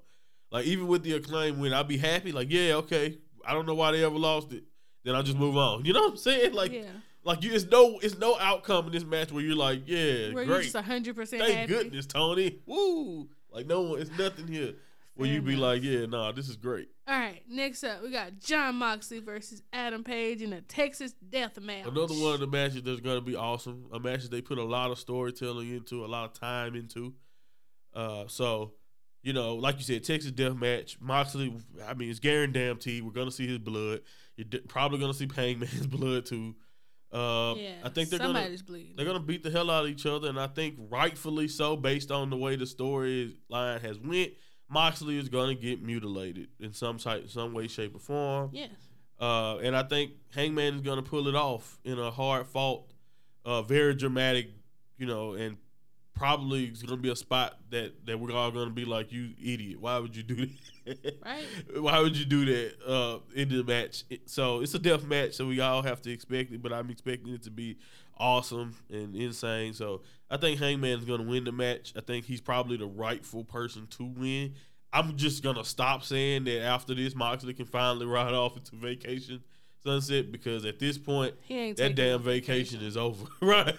[0.51, 2.31] Like even with the acclaim win, I'd be happy.
[2.31, 4.63] Like yeah, okay, I don't know why they ever lost it.
[5.03, 5.85] Then I just move on.
[5.85, 6.53] You know what I'm saying?
[6.53, 6.83] Like yeah,
[7.23, 10.43] like you, it's no it's no outcome in this match where you're like yeah, where
[10.43, 11.73] you're great, hundred percent thank happy.
[11.73, 12.59] goodness, Tony.
[12.65, 13.29] Woo!
[13.51, 14.73] Like no one, it's nothing here
[15.15, 16.89] where Fair you be like yeah, nah, this is great.
[17.07, 21.59] All right, next up we got Jon Moxley versus Adam Page in a Texas Death
[21.59, 21.85] Match.
[21.85, 23.85] Another one of the matches that's gonna be awesome.
[23.91, 27.13] A match that they put a lot of storytelling into, a lot of time into.
[27.93, 28.73] Uh, so,
[29.23, 30.97] you know, like you said, Texas Death Match.
[30.99, 31.53] Moxley,
[31.87, 33.03] I mean, it's guaranteed.
[33.03, 34.01] We're gonna see his blood.
[34.35, 36.55] You're probably gonna see Hangman's blood too.
[37.11, 38.93] Uh, Yeah, I think they're gonna bleeding.
[38.95, 42.09] they're gonna beat the hell out of each other, and I think rightfully so, based
[42.11, 44.31] on the way the storyline has went.
[44.69, 48.49] Moxley is gonna get mutilated in some type, some way, shape, or form.
[48.53, 48.69] yes.
[49.19, 52.91] Uh, and I think Hangman is going to pull it off in a hard fought,
[53.45, 54.47] uh, very dramatic,
[54.97, 55.57] you know, and
[56.21, 59.11] probably is going to be a spot that, that we're all going to be like,
[59.11, 59.81] you idiot.
[59.81, 60.47] Why would you do
[60.85, 61.17] that?
[61.25, 61.45] Right.
[61.81, 64.03] Why would you do that uh, in the match?
[64.09, 66.91] It- so it's a death match, so we all have to expect it, but I'm
[66.91, 67.77] expecting it to be
[68.19, 69.73] awesome and insane.
[69.73, 71.91] So I think Hangman's going to win the match.
[71.97, 74.53] I think he's probably the rightful person to win.
[74.93, 79.41] I'm just gonna stop saying that after this, Moxley can finally ride off into vacation
[79.83, 83.25] sunset because at this point, that damn no vacation is over.
[83.41, 83.75] right?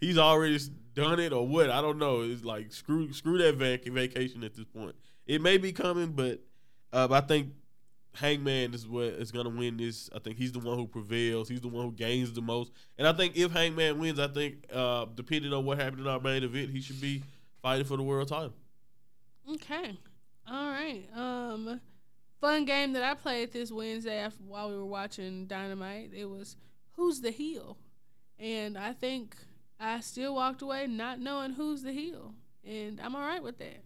[0.00, 0.58] He's already
[0.94, 1.70] done it or what?
[1.70, 2.22] I don't know.
[2.22, 4.94] It's like screw screw that vac- vacation at this point.
[5.26, 6.40] It may be coming, but
[6.92, 7.52] uh, I think
[8.14, 10.10] Hangman is what is gonna win this.
[10.14, 11.48] I think he's the one who prevails.
[11.48, 12.72] He's the one who gains the most.
[12.96, 16.20] And I think if Hangman wins, I think uh, depending on what happened in our
[16.20, 17.22] main event, he should be
[17.62, 18.54] fighting for the world title.
[19.54, 19.96] Okay.
[20.50, 21.04] All right.
[21.14, 21.80] Um,
[22.40, 26.12] fun game that I played this Wednesday after, while we were watching Dynamite.
[26.14, 26.56] It was
[26.92, 27.78] who's the heel,
[28.38, 29.36] and I think
[29.80, 32.34] I still walked away not knowing who's the heel,
[32.64, 33.84] and I'm all right with that.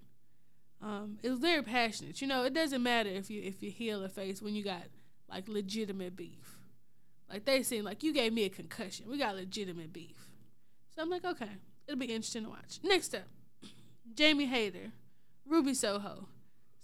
[0.83, 2.21] Um, it was very passionate.
[2.21, 4.83] You know, it doesn't matter if you if you heel or face when you got
[5.31, 6.59] like legitimate beef.
[7.31, 9.09] Like they seem like you gave me a concussion.
[9.09, 10.29] We got legitimate beef.
[10.95, 11.49] So I'm like, okay,
[11.87, 12.81] it'll be interesting to watch.
[12.83, 13.29] Next up,
[14.15, 14.93] Jamie Hayter,
[15.47, 16.29] Ruby Soho,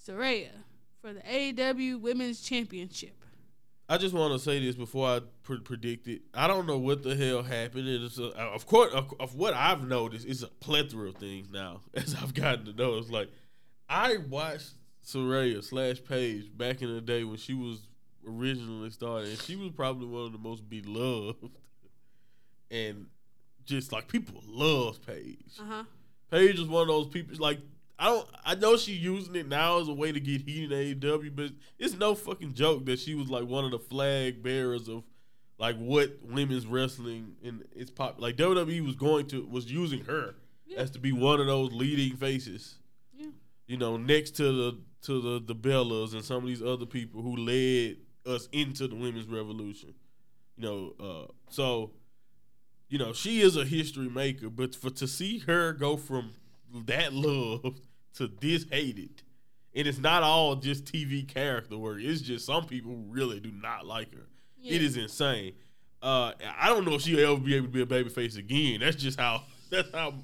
[0.02, 0.64] Saraya,
[1.00, 3.14] for the AEW Women's Championship.
[3.88, 6.20] I just want to say this before I pre- predict it.
[6.34, 7.88] I don't know what the hell happened.
[7.88, 10.26] It's a, of course of, of what I've noticed.
[10.26, 12.98] It's a plethora of things now as I've gotten to know.
[12.98, 13.30] It's like
[13.88, 14.74] I watched
[15.04, 17.88] Saraya slash Paige back in the day when she was
[18.28, 21.50] originally started, and she was probably one of the most beloved,
[22.70, 23.06] and
[23.64, 25.58] just like people love Paige.
[25.58, 25.82] Uh huh.
[26.30, 27.60] Paige is one of those people like
[27.98, 30.70] I don't I know she's using it now as a way to get heat in
[31.00, 34.88] AEW, but it's no fucking joke that she was like one of the flag bearers
[34.88, 35.02] of
[35.58, 40.36] like what women's wrestling and it's pop like WWE was going to was using her
[40.66, 40.78] Yeah.
[40.78, 42.76] as to be one of those leading faces.
[43.16, 43.30] Yeah.
[43.66, 47.22] You know, next to the to the the Bellas and some of these other people
[47.22, 47.96] who led
[48.26, 49.94] us into the women's revolution.
[50.56, 51.90] You know, uh so
[52.88, 56.30] you know, she is a history maker, but for to see her go from
[56.86, 57.80] that love
[58.18, 59.22] to this hated,
[59.74, 61.98] and it's not all just TV character work.
[62.00, 64.26] It's just some people who really do not like her.
[64.62, 65.54] It is insane.
[66.02, 68.80] Uh, I don't know if she'll ever be able to be a babyface again.
[68.80, 69.42] That's just how.
[69.70, 70.14] That's how.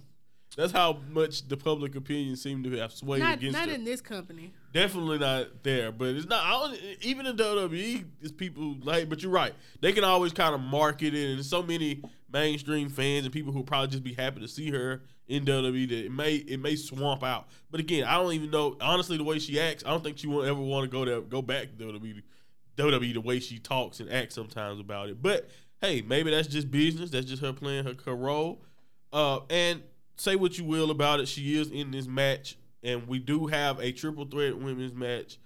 [0.57, 3.75] That's how much the public opinion seemed to have swayed not against not her.
[3.75, 4.53] in this company.
[4.73, 6.45] Definitely not there, but it's not.
[6.45, 9.09] I don't, even in WWE, it's people like.
[9.09, 12.03] But you're right; they can always kind of market it, and so many
[12.35, 16.05] mainstream fans and people who probably just be happy to see her in WWE that
[16.05, 17.47] it may it may swamp out.
[17.71, 18.77] But again, I don't even know.
[18.81, 21.21] Honestly, the way she acts, I don't think she will ever want to go there,
[21.21, 22.23] go back to WWE.
[22.77, 25.23] WWE the way she talks and acts sometimes about it.
[25.23, 25.49] But
[25.81, 27.11] hey, maybe that's just business.
[27.11, 28.63] That's just her playing her, her role.
[29.13, 29.81] Uh, and
[30.17, 33.79] say what you will about it, she is in this match, and we do have
[33.79, 35.39] a triple threat women's match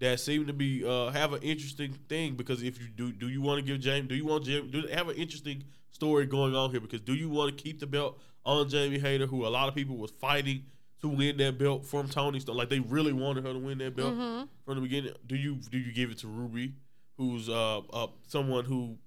[0.00, 3.40] that seem to be uh, have an interesting thing because if you do, do you
[3.40, 4.08] want to give Jamie?
[4.08, 4.68] Do you want Jamie?
[4.68, 5.62] Do have an interesting
[5.94, 6.80] story going on here?
[6.80, 9.74] Because do you want to keep the belt on Jamie Hayter, who a lot of
[9.74, 10.64] people was fighting
[11.00, 12.58] to win that belt from Toni Storm?
[12.58, 14.48] Like they really wanted her to win that belt Mhm.
[14.64, 15.12] from the beginning.
[15.26, 16.74] Do you do you give it to Ruby,
[17.16, 18.98] who's uh, uh someone who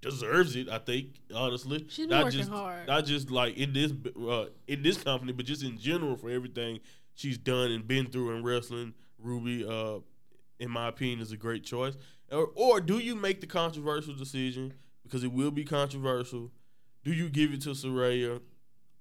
[0.00, 0.68] deserves it?
[0.68, 2.86] I think honestly, She's not working just hard.
[2.86, 3.92] not just like in this
[4.28, 6.80] uh, in this company, but just in general for everything
[7.14, 8.94] she's done and been through in wrestling.
[9.18, 9.98] Ruby, uh,
[10.58, 11.94] in my opinion, is a great choice.
[12.32, 14.72] Or, or do you make the controversial decision
[15.10, 16.50] because it will be controversial?
[17.04, 18.40] Do you give it to Saraya?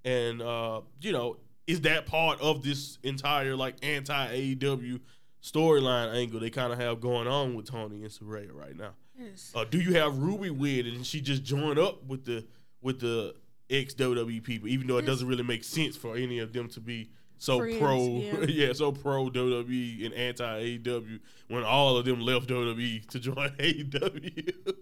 [0.03, 1.37] And uh, you know,
[1.67, 4.99] is that part of this entire like anti AEW
[5.41, 8.91] storyline angle they kind of have going on with Tony and Saraya right now?
[9.17, 9.51] Yes.
[9.53, 12.45] Uh, do you have Ruby win and she just joined up with the
[12.81, 13.35] with the
[13.69, 16.79] ex WWE people, even though it doesn't really make sense for any of them to
[16.79, 18.39] be so Friends, pro, yeah.
[18.67, 18.73] yeah.
[18.73, 24.75] so pro WWE and anti AEW when all of them left WWE to join AEW.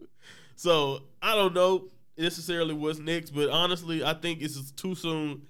[0.56, 1.86] so I don't know
[2.18, 5.44] necessarily what's next, but honestly, I think it's too soon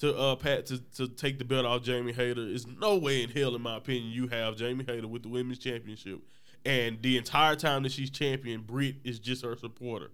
[0.00, 2.46] to uh Pat to, to take the belt off Jamie Hayter.
[2.46, 5.58] There's no way in hell, in my opinion, you have Jamie Hayter with the women's
[5.58, 6.20] championship.
[6.66, 10.10] And the entire time that she's champion, Britt is just her supporter.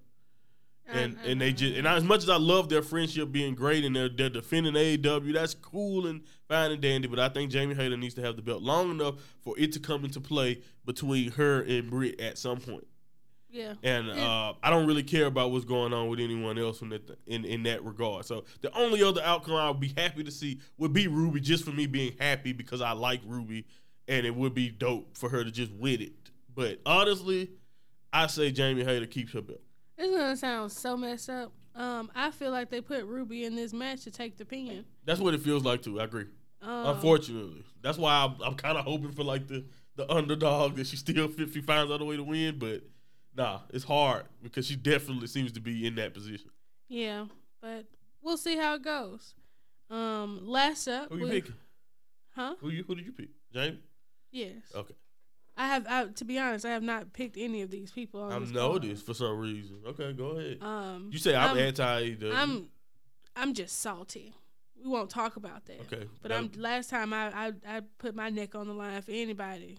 [0.88, 3.32] And mm, mm, and they mm, just and as much as I love their friendship
[3.32, 7.08] being great and they're they're defending AEW, that's cool and fine and dandy.
[7.08, 9.80] But I think Jamie Hayter needs to have the belt long enough for it to
[9.80, 12.86] come into play between her and Britt at some point.
[13.50, 13.74] yeah.
[13.82, 17.18] And uh, I don't really care about what's going on with anyone else in that
[17.26, 18.24] in, in that regard.
[18.24, 21.64] So the only other outcome I would be happy to see would be Ruby, just
[21.64, 23.66] for me being happy because I like Ruby,
[24.06, 26.12] and it would be dope for her to just win it.
[26.54, 27.50] But honestly,
[28.12, 29.60] I say Jamie Hayter keeps her belt.
[29.98, 31.52] It's gonna sound so messed up.
[31.74, 34.84] Um, I feel like they put Ruby in this match to take the pin.
[35.04, 36.00] That's what it feels like too.
[36.00, 36.26] I agree.
[36.62, 39.64] Um, Unfortunately, that's why I'm, I'm kind of hoping for like the
[39.96, 42.58] the underdog that she still she finds out a way to win.
[42.58, 42.82] But
[43.34, 46.50] nah, it's hard because she definitely seems to be in that position.
[46.88, 47.26] Yeah,
[47.60, 47.84] but
[48.22, 49.34] we'll see how it goes.
[49.90, 51.54] Um, last up, Who you we- picking?
[52.34, 52.54] huh?
[52.60, 53.28] Who you who did you pick?
[53.52, 53.80] Jamie.
[54.32, 54.94] Yes, Okay.
[55.56, 55.86] I have.
[55.88, 58.22] I, to be honest, I have not picked any of these people.
[58.22, 58.98] I know card.
[58.98, 59.78] for some reason.
[59.86, 60.58] Okay, go ahead.
[60.60, 62.34] Um, you say I'm, I'm- anti AEW.
[62.34, 62.68] I'm,
[63.34, 64.34] I'm just salty.
[64.82, 65.80] We won't talk about that.
[65.80, 69.10] okay, But I'm last time I, I I put my neck on the line for
[69.10, 69.78] anybody,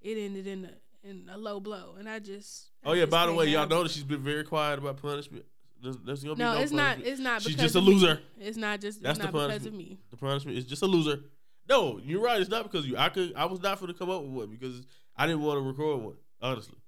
[0.00, 2.70] it ended in a in a low blow, and I just.
[2.84, 5.44] I Oh yeah, just by the way, y'all that she's been very quiet about punishment.
[5.82, 6.98] There's, there's gonna be No, no, it's not.
[7.00, 7.42] It's not.
[7.42, 7.92] She's just a of me.
[7.94, 8.20] loser.
[8.40, 9.02] It's not just.
[9.02, 9.74] That's it's the not because punishment.
[9.74, 9.98] of me.
[10.10, 11.20] The punishment is just a loser.
[11.68, 12.40] No, you're right.
[12.40, 12.96] It's not because you.
[12.96, 13.34] I could.
[13.34, 14.86] I was not going to come up with one because
[15.16, 16.16] I didn't want to record one.
[16.40, 16.78] Honestly,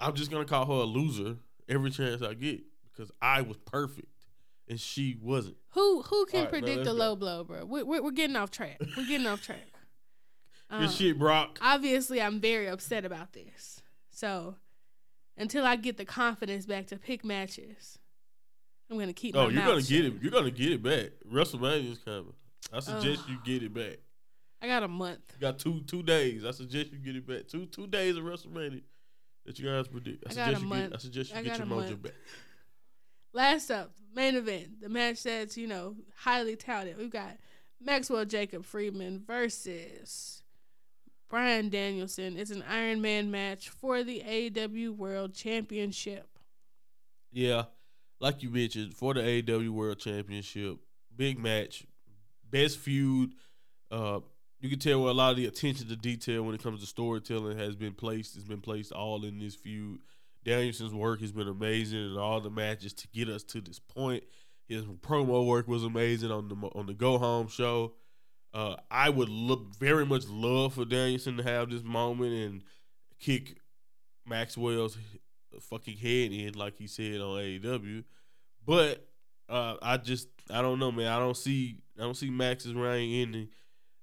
[0.00, 1.36] I'm just gonna call her a loser
[1.68, 4.06] every chance I get because I was perfect
[4.68, 5.56] and she wasn't.
[5.70, 7.64] Who who can right, predict a low blow, bro?
[7.64, 8.80] We, we, we're getting off track.
[8.96, 9.66] We're getting off track.
[10.70, 11.58] Good Um, shit, Brock.
[11.62, 13.80] obviously, I'm very upset about this.
[14.10, 14.56] So,
[15.36, 17.98] until I get the confidence back to pick matches,
[18.90, 19.34] I'm gonna keep.
[19.34, 20.14] Oh, you're gonna get it.
[20.20, 21.10] You're gonna get it back.
[21.30, 22.34] WrestleMania's coming.
[22.72, 23.30] I suggest Ugh.
[23.30, 23.98] you get it back.
[24.60, 25.20] I got a month.
[25.34, 26.44] You got two two days.
[26.44, 27.48] I suggest you get it back.
[27.48, 28.82] Two two days of WrestleMania
[29.46, 30.24] that you guys predict.
[30.26, 30.90] I, I suggest you month.
[30.90, 30.94] get.
[30.94, 32.12] I suggest you I get your mojo back.
[33.32, 36.98] Last up, main event, the match that's you know highly touted.
[36.98, 37.36] We've got
[37.80, 40.42] Maxwell Jacob Friedman versus
[41.28, 42.36] Bryan Danielson.
[42.36, 46.26] It's an Iron Man match for the AEW World Championship.
[47.30, 47.64] Yeah,
[48.20, 50.78] like you mentioned, for the AEW World Championship,
[51.14, 51.84] big match,
[52.50, 53.34] best feud.
[53.90, 54.20] Uh,
[54.60, 56.86] you can tell where a lot of the attention to detail when it comes to
[56.86, 58.36] storytelling has been placed.
[58.36, 60.00] It's been placed all in this feud.
[60.44, 64.24] Danielson's work has been amazing in all the matches to get us to this point.
[64.66, 67.94] His promo work was amazing on the on the Go Home show.
[68.52, 72.64] Uh, I would look very much love for Danielson to have this moment and
[73.20, 73.58] kick
[74.26, 74.96] Maxwell's
[75.60, 78.04] fucking head in, like he said on AEW.
[78.64, 79.06] But
[79.48, 81.08] uh, I just I don't know, man.
[81.08, 83.48] I don't see I don't see Max's reign ending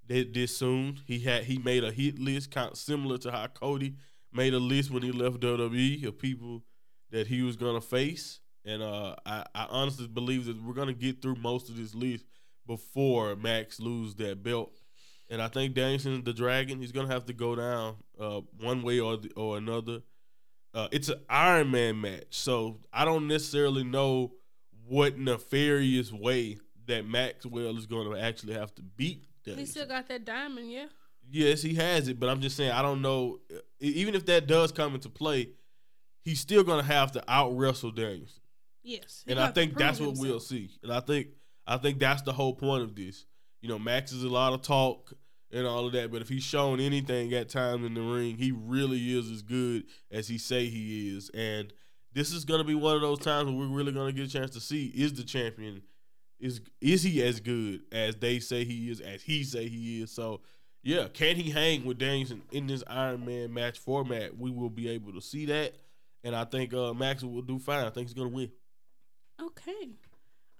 [0.07, 0.99] that this soon.
[1.05, 3.95] He had he made a hit list, kind of similar to how Cody
[4.31, 6.63] made a list when he left WWE of people
[7.11, 8.39] that he was gonna face.
[8.65, 12.25] And uh, I, I honestly believe that we're gonna get through most of this list
[12.67, 14.81] before Max lose that belt.
[15.29, 18.99] And I think Danielson, the Dragon, he's gonna have to go down uh, one way
[18.99, 20.01] or the, or another.
[20.73, 24.33] Uh, it's an Iron Man match, so I don't necessarily know
[24.88, 26.57] what nefarious way
[26.88, 29.25] that Maxwell is going to actually have to beat.
[29.43, 30.86] He still got that diamond, yeah.
[31.29, 33.39] Yes, he has it, but I'm just saying I don't know.
[33.79, 35.49] Even if that does come into play,
[36.23, 38.41] he's still gonna have to out wrestle Danielson,
[38.83, 39.23] Yes.
[39.27, 40.27] And I think that's what himself.
[40.27, 40.69] we'll see.
[40.83, 41.29] And I think
[41.65, 43.25] I think that's the whole point of this.
[43.61, 45.13] You know, Max is a lot of talk
[45.51, 48.51] and all of that, but if he's shown anything at times in the ring, he
[48.51, 51.31] really is as good as he say he is.
[51.33, 51.73] And
[52.16, 54.51] this is gonna be one of those times where we're really gonna get a chance
[54.51, 55.84] to see is the champion
[56.39, 60.11] is is he as good as they say he is, as he say he is.
[60.11, 60.41] So
[60.82, 64.38] yeah, can he hang with Danielson in this Iron Man match format?
[64.38, 65.74] We will be able to see that,
[66.24, 67.86] and I think uh, Max will do fine.
[67.86, 68.51] I think he's gonna win.
[69.41, 69.89] Okay.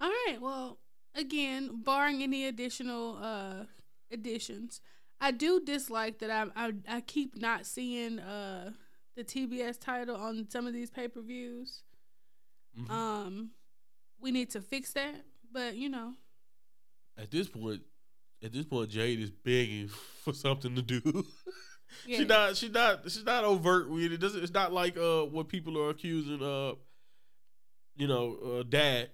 [0.02, 0.38] All right.
[0.42, 0.80] Well,
[1.14, 3.64] again, barring any additional uh
[4.12, 4.82] additions,
[5.22, 8.72] I do dislike that I I, I keep not seeing uh
[9.16, 11.84] the TBS title on some of these pay per views.
[12.78, 12.90] Mhm.
[12.90, 13.52] Um,
[14.20, 15.26] we need to fix that.
[15.52, 16.14] But you know,
[17.18, 17.82] At this point,
[18.44, 19.88] at this point, Jade is begging
[20.24, 21.02] for something to do.
[22.06, 24.18] yeah, She not she not she's not overt with it.
[24.20, 26.74] Doesn't it's not like uh what people are accusing uh
[27.96, 29.10] you know uh Dax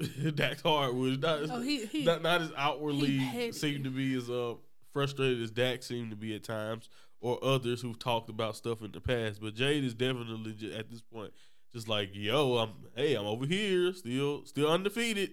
[0.34, 1.14] Dax Harwood.
[1.14, 3.52] It's not, oh he he not not as outwardly petty.
[3.52, 4.54] seem to be as uh
[4.92, 6.88] frustrated as Dax seemed to be at times,
[7.24, 9.40] or others who've talked about stuff in the past.
[9.40, 11.32] But Jade is definitely ju- at this point
[11.72, 15.30] just like, yo, I'm hey, I'm over here, still still undefeated.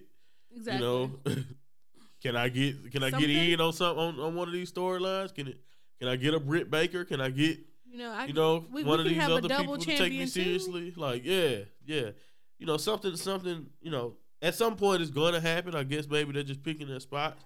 [0.56, 0.74] exactly.
[0.74, 1.10] You know,
[2.22, 3.28] can I get can I Something?
[3.28, 5.34] get in on some on, on one of these storylines?
[5.34, 5.60] Can it
[5.98, 7.04] can I get a Britt Baker?
[7.04, 9.76] Can I get you know, I you know we- we one of these other people
[9.76, 10.26] to take me too.
[10.28, 10.94] seriously?
[10.96, 12.10] Like yeah, yeah,
[12.58, 15.74] you know something something you know at some point it's going to happen.
[15.74, 17.44] I guess maybe they're just picking their spots,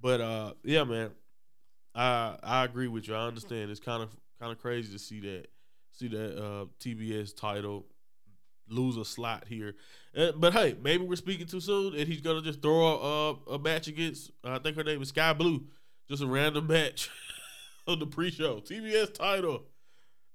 [0.00, 1.10] but uh yeah, man,
[1.94, 3.14] I I agree with you.
[3.14, 5.46] I understand it's kind of kind of crazy to see that
[5.92, 7.86] see that uh TBS title
[8.68, 9.74] lose a slot here.
[10.16, 13.54] Uh, but hey, maybe we're speaking too soon, and he's gonna just throw a, a,
[13.54, 14.30] a match against.
[14.44, 15.64] I think her name is Skye Blue,
[16.08, 17.10] just a random match
[17.88, 18.60] on the pre-show.
[18.60, 19.64] TBS title: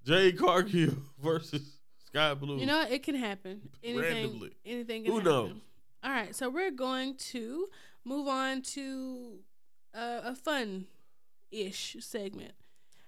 [0.04, 2.58] Jade Cargill versus Skye Blue.
[2.58, 3.62] You know, it can happen.
[3.84, 4.52] Anything, Randomly.
[4.66, 5.04] anything.
[5.04, 5.32] Can Who happen.
[5.32, 5.52] knows?
[6.04, 7.66] All right, so we're going to
[8.04, 9.40] move on to
[9.96, 10.36] uh, a
[11.52, 12.54] fun-ish segment,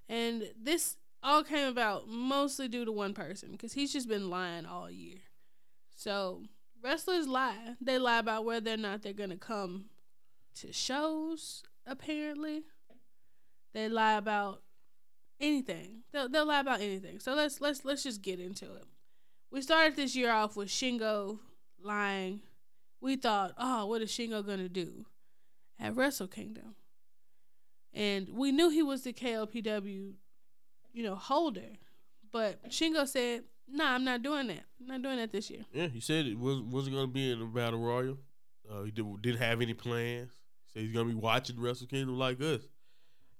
[0.09, 4.65] and this all came about mostly due to one person because he's just been lying
[4.65, 5.19] all year.
[5.95, 6.43] So
[6.81, 7.75] wrestlers lie.
[7.81, 9.85] They lie about whether or not they're gonna come
[10.59, 11.63] to shows.
[11.85, 12.63] Apparently,
[13.73, 14.61] they lie about
[15.39, 16.03] anything.
[16.11, 17.19] They'll they'll lie about anything.
[17.19, 18.85] So let's let's let's just get into it.
[19.51, 21.39] We started this year off with Shingo
[21.81, 22.41] lying.
[22.99, 25.05] We thought, oh, what is Shingo gonna do
[25.79, 26.75] at Wrestle Kingdom?
[27.97, 30.13] And we knew he was the KOPW,
[30.93, 31.61] you know, holder.
[32.31, 34.65] But Shingo said, nah, I'm not doing that.
[34.79, 35.65] I'm not doing that this year.
[35.73, 38.19] Yeah, he said it was wasn't gonna be in the battle royal.
[38.69, 40.29] Uh, he did, didn't have any plans.
[40.67, 42.61] He Said he's gonna be watching Wrestle Kingdom like us.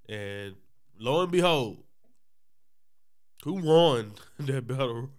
[0.10, 0.56] And
[1.00, 1.84] lo and behold,
[3.44, 5.10] who won that battle royal?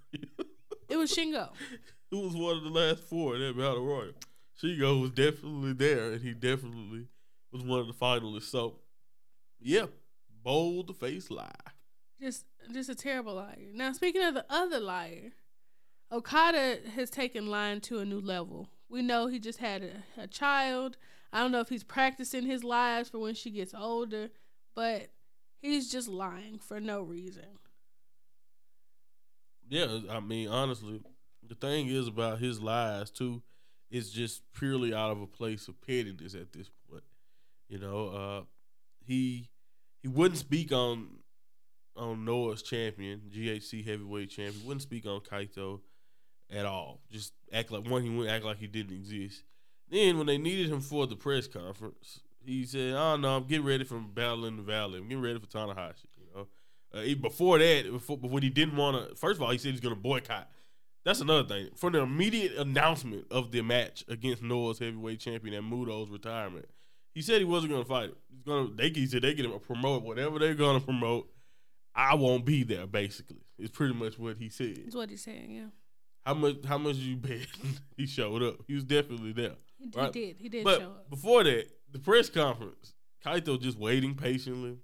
[0.89, 1.51] It was Shingo.
[2.11, 4.15] who was one of the last four in that battle royal?
[4.61, 7.07] Shingo was definitely there, and he definitely
[7.53, 8.51] was one of the finalists.
[8.51, 8.81] So,
[9.61, 9.87] yeah,
[10.43, 11.53] bold face lie.
[12.21, 13.57] Just just a terrible liar.
[13.75, 15.33] Now speaking of the other liar,
[16.11, 18.69] Okada has taken lying to a new level.
[18.89, 20.97] We know he just had a, a child.
[21.33, 24.31] I don't know if he's practicing his lies for when she gets older,
[24.75, 25.11] but
[25.61, 27.45] he's just lying for no reason.
[29.69, 31.03] Yeah, I mean, honestly,
[31.47, 33.43] the thing is about his lies too,
[33.91, 37.05] is just purely out of a place of pettiness at this point.
[37.69, 38.43] You know, uh,
[39.09, 39.49] he
[40.03, 41.09] he wouldn't speak on
[41.97, 44.67] on Noah's champion, GHC heavyweight champion.
[44.67, 45.81] Wouldn't speak on Kaito
[46.51, 47.01] at all.
[47.11, 48.03] Just act like one.
[48.03, 49.43] He wouldn't act like he didn't exist.
[49.91, 53.67] Then when they needed him for the press conference, he said, "Oh no, I'm getting
[53.67, 54.99] ready for Battle in the Valley.
[54.99, 56.49] I'm getting ready for Tanahashi." You know,
[56.93, 59.95] uh, before that, before, he didn't want to, first of all, he said he's going
[59.95, 60.51] to boycott.
[61.05, 61.71] That's another thing.
[61.75, 66.67] From the immediate announcement of the match against Noah's heavyweight champion at Muto's retirement,
[67.19, 68.11] he said he wasn't going to fight.
[68.31, 68.75] He's going to.
[68.75, 71.29] They he said they get him to promote whatever they're going to promote.
[71.93, 72.87] I won't be there.
[72.87, 74.77] Basically, it's pretty much what he said.
[74.85, 75.51] That's what he's saying.
[75.51, 75.67] Yeah.
[76.25, 76.65] How much?
[76.65, 77.41] How much you bet
[77.97, 78.59] he showed up?
[78.69, 79.57] He was definitely there.
[79.81, 80.15] He, right?
[80.15, 80.37] he did.
[80.39, 81.11] He did but show up.
[81.11, 82.95] Before that, the press conference,
[83.27, 84.77] Kaito just waiting patiently,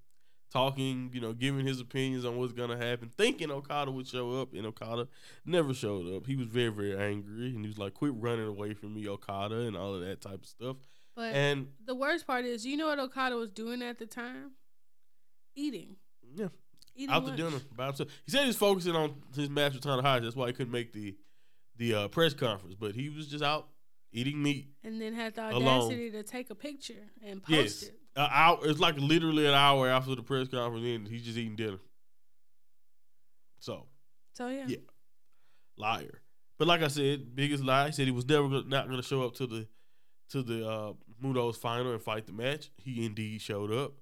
[0.53, 4.55] talking, you know, giving his opinions on what's gonna happen, thinking Okada would show up,
[4.55, 5.07] and Okada
[5.47, 6.27] never showed up.
[6.27, 9.61] He was very, very angry, and he was like, "Quit running away from me, Okada,"
[9.61, 10.79] and all of that type of stuff.
[11.17, 14.53] But and the worst part is, you know what Okada was doing at the time?
[15.55, 15.97] Eating.
[16.35, 16.49] Yeah.
[16.97, 17.37] Eating out lunch.
[17.37, 18.09] to dinner by himself.
[18.25, 20.23] He said he's focusing on his match with Tanahashi.
[20.23, 21.17] That's why he couldn't make the
[21.77, 22.75] the uh, press conference.
[22.75, 23.69] But he was just out
[24.13, 24.69] eating meat.
[24.83, 25.67] And then had the Alone.
[25.87, 27.95] audacity to take a picture and post Yes, it.
[28.17, 28.59] an hour.
[28.63, 31.13] It's like literally an hour after the press conference ended.
[31.13, 31.79] He's just eating dinner.
[33.61, 33.87] So
[34.35, 34.65] So yeah.
[34.69, 34.77] Yeah.
[35.77, 36.23] liar.
[36.59, 37.87] But like I said, biggest lie.
[37.87, 39.67] He said he was never gonna, not going to show up to the
[40.31, 40.93] to the uh,
[41.23, 42.71] Muto's final and fight the match.
[42.77, 43.95] He indeed showed up,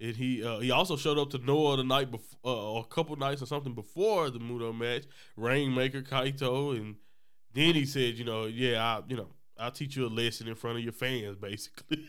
[0.00, 3.16] and he uh, he also showed up to Noah the night before, uh, a couple
[3.16, 5.04] nights or something before the Muto match.
[5.36, 6.96] Rainmaker Kaito, and
[7.54, 9.28] then he said, you know, yeah, I you know
[9.58, 12.04] I'll teach you a lesson in front of your fans, basically.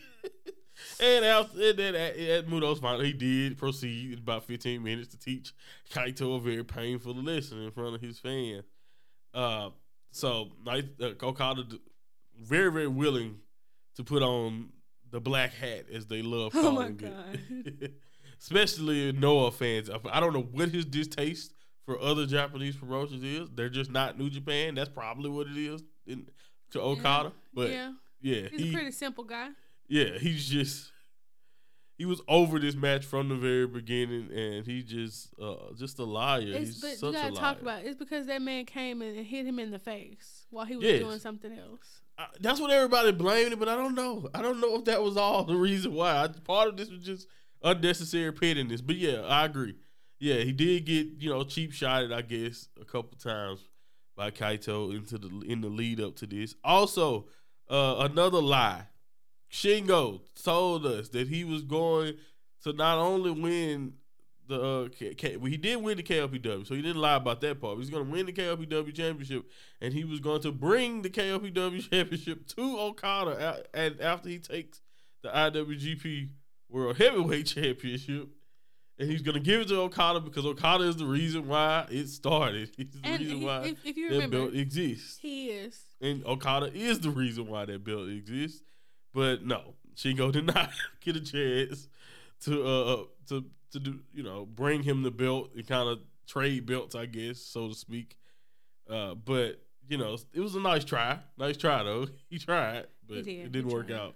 [1.00, 5.54] and after then at, at final, he did proceed in about 15 minutes to teach
[5.92, 8.66] Kaito a very painful lesson in front of his fans.
[9.34, 9.70] Uh,
[10.12, 11.64] so nice, uh, Okada
[12.42, 13.40] very very willing
[13.96, 14.70] to put on
[15.12, 17.10] the black hat as they love Oh calling my
[17.50, 17.94] it.
[18.42, 19.90] Especially Noah fans.
[19.90, 21.54] I- don't know what his distaste
[21.86, 23.50] for other Japanese promotions is.
[23.54, 24.76] They're just not New Japan.
[24.76, 26.28] That's probably what it is in,
[26.72, 27.34] to Okada.
[27.54, 28.48] But yeah, yeah.
[28.52, 29.50] He's he, a pretty simple guy.
[29.88, 30.92] yeah, he's just
[31.98, 36.06] he was over this match from the very beginning, and he just uh just a
[36.06, 36.42] liar.
[36.46, 37.42] It's, he's but such you a gotta liar.
[37.42, 37.88] talk about it.
[37.88, 41.00] it's because that man came and hit him in the face while he was Yes.
[41.02, 42.02] doing something else.
[42.20, 44.30] I, that's what everybody blamed it, but I don't know.
[44.34, 46.24] I don't know if that was all the reason why.
[46.24, 47.28] I, part of this was just
[47.64, 48.82] unnecessary pettiness.
[48.82, 49.76] But yeah, I agree.
[50.20, 53.64] Yeah, he did get you know cheap shotted, I guess, a couple times
[54.18, 56.56] by Kaito into the in the lead up to this.
[56.62, 57.28] Also,
[57.70, 58.88] uh, another lie.
[59.50, 62.16] Shingo told us that he was going
[62.64, 63.94] to not only win
[64.50, 67.40] the uh, K- K- well, he did win the KOPW, so he didn't lie about
[67.42, 67.76] that part.
[67.76, 69.46] He was going to win the KOPW championship,
[69.80, 74.82] and he was going to bring the KOPW championship to Okada, and after he takes
[75.24, 76.30] the IWGP
[76.70, 78.28] World Heavyweight Championship,
[78.98, 82.08] and he's going to give it to Okada because Okada is the reason why it
[82.10, 82.70] started.
[82.78, 85.80] He's the And reason he- why if, if that remember, belt exists he is.
[86.02, 88.62] and Okada is the reason why that belt exists.
[89.14, 90.70] But no, Shingo did not
[91.02, 91.88] get a chance
[92.42, 96.66] to uh to to do you know bring him the belt and kind of trade
[96.66, 98.18] belts, I guess, so to speak.
[98.90, 102.08] Uh, but you know, it was a nice try, nice try though.
[102.30, 103.98] He tried, but He did, it didn't work tried.
[104.00, 104.16] out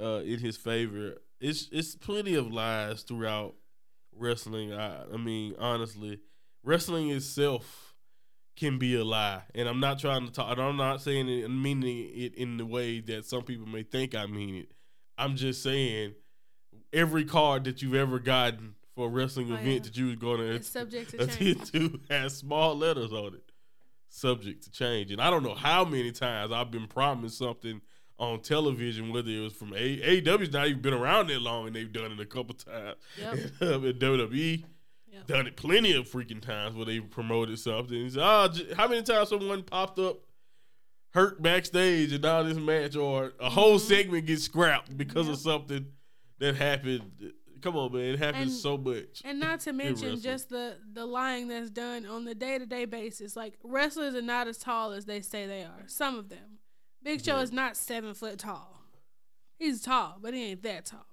[0.00, 1.16] uh, in his favor.
[1.40, 3.54] It's it's plenty of lies throughout
[4.16, 4.72] wrestling.
[4.72, 6.20] I, I mean, honestly,
[6.62, 7.94] wrestling itself
[8.56, 10.52] can be a lie, and I'm not trying to talk.
[10.52, 14.14] and I'm not saying it meaning it in the way that some people may think
[14.14, 14.72] I mean it.
[15.18, 16.14] I'm just saying
[16.92, 19.78] every card that you've ever gotten for a wrestling Oh, event yeah.
[19.80, 21.70] that you was going It's to subject to change.
[21.72, 23.50] to has small letters on it,
[24.08, 25.10] subject to change.
[25.10, 27.80] And I don't know how many times I've been promised something
[28.18, 29.76] on television, whether it was from A
[30.22, 32.96] AEW's not even been around that long, and they've done it a couple times.
[33.18, 33.34] Yep.
[33.60, 34.64] in WWE,
[35.12, 35.26] Yep.
[35.26, 38.06] done it plenty of freaking times where they promoted something.
[38.06, 40.20] It's, ah, j- how many times someone popped up
[41.14, 43.80] hurt backstage and now this match or a whole Mhm.
[43.80, 45.86] segment gets scrapped because of something
[46.38, 47.32] that happened?
[47.62, 49.22] Come on, man, it happens And- so much.
[49.24, 52.84] And not to mention just the the lying that's done on the day to day
[52.84, 53.36] basis.
[53.36, 55.84] Like wrestlers are not as tall as they say they are.
[55.86, 56.58] Some of them.
[57.02, 57.42] Big Show Yeah.
[57.42, 58.84] is not seven foot tall.
[59.58, 61.06] He's tall, but he ain't that tall.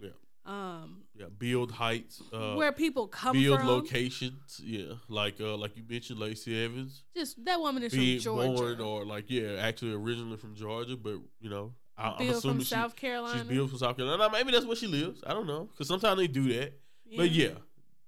[0.00, 0.10] Yeah.
[0.46, 2.20] um, Yeah, build heights.
[2.32, 3.66] Uh, where people come build from.
[3.66, 4.60] Build locations.
[4.64, 8.52] Yeah, like uh, like you mentioned, Lacey Evans, Just that woman is from Georgia.
[8.60, 12.60] born or like yeah, actually originally from Georgia, but you know, I, I'm assuming from
[12.60, 13.38] she, South Carolina.
[13.38, 14.22] she's built from South Carolina.
[14.22, 15.22] Now, maybe that's where she lives.
[15.26, 16.72] I don't know, because sometimes they do that.
[17.16, 17.50] But yeah,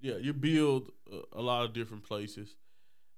[0.00, 2.56] yeah, you build a, a lot of different places.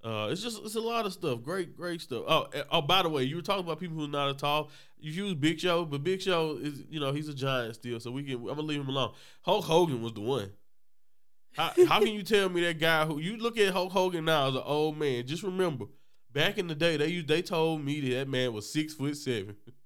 [0.05, 1.43] Uh, it's just it's a lot of stuff.
[1.43, 2.23] Great, great stuff.
[2.29, 4.37] Oh, eh, oh, by the way, you were talking about people who are not as
[4.37, 4.71] tall.
[4.99, 8.11] You use Big Show, but Big Show is you know he's a giant still, so
[8.11, 8.35] we can.
[8.35, 9.13] I'm gonna leave him alone.
[9.43, 10.53] Hulk Hogan was the one.
[11.55, 14.49] How, how can you tell me that guy who you look at Hulk Hogan now
[14.49, 15.27] as an old man?
[15.27, 15.87] Just remember,
[16.33, 19.17] back in the day, they used, they told me that that man was six foot
[19.17, 19.57] seven,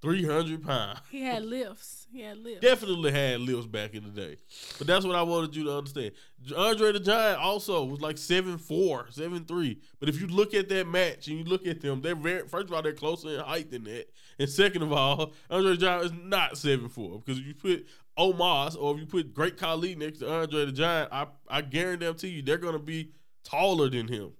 [0.00, 1.00] three hundred pounds.
[1.10, 2.06] He had lifts.
[2.12, 2.60] He had lifts.
[2.60, 4.36] Definitely had lifts back in the day.
[4.78, 6.12] But that's what I wanted you to understand.
[6.56, 9.76] Andre the Giant also was like 7'4, 7'3.
[10.00, 12.68] But if you look at that match and you look at them, they're very first
[12.68, 14.06] of all, they're closer in height than that.
[14.38, 17.86] And second of all, Andre the Giant is not seven four Because if you put
[18.18, 22.28] Omos or if you put Great Khali next to Andre the Giant, I, I guarantee
[22.28, 23.12] you they're gonna be
[23.44, 24.32] taller than him.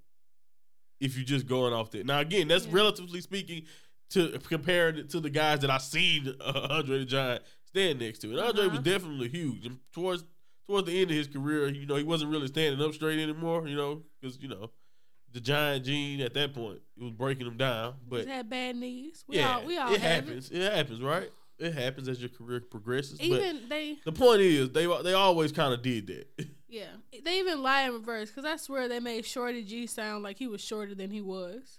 [1.01, 2.07] If you're just going off that.
[2.07, 2.73] Now again, that's Yeah.
[2.75, 3.65] relatively speaking
[4.11, 8.21] to comparing it to the guys that I seen uh, Andre the Giant stand next
[8.21, 8.31] to.
[8.31, 8.83] And Andre was Uh-huh.
[8.83, 9.67] definitely huge.
[9.67, 10.25] And towards
[10.67, 13.67] towards the end of his career, you know, he wasn't really standing up straight anymore.
[13.69, 14.71] You know, because you know
[15.33, 17.95] the giant gene at that point it was breaking him down.
[18.09, 19.25] But had bad knees.
[19.29, 20.51] We yeah, all we all it happens.
[20.51, 20.73] It.
[20.73, 21.31] happens, right?
[21.59, 23.19] It happens as your career progresses.
[23.19, 23.25] It.
[23.25, 26.47] Even they the point is, they they always kind of did that.
[26.71, 26.85] yeah
[27.25, 30.47] they even lie in reverse because I swear they made Shorty G sound like he
[30.47, 31.79] was shorter than he was.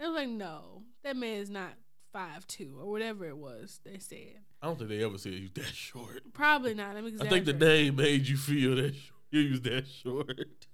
[0.00, 1.72] I was like, no, that man is not
[2.12, 4.40] five two or whatever it was they said.
[4.62, 6.32] I don't think they ever said he was that short.
[6.32, 6.96] Probably not.
[6.96, 10.66] I'm I think the name made you feel that sh- he was that short.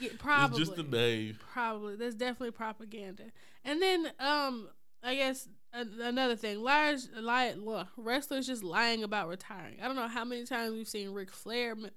[0.00, 0.60] Yeah, probably.
[0.60, 1.38] It's just the name.
[1.52, 1.96] Probably.
[1.96, 3.24] That's definitely propaganda.
[3.64, 4.68] And then, um,
[5.02, 7.54] I guess a- another thing, liars, lie,
[7.96, 9.78] wrestlers just lying about retiring.
[9.82, 11.90] I don't know how many times we've seen Ric Flair m-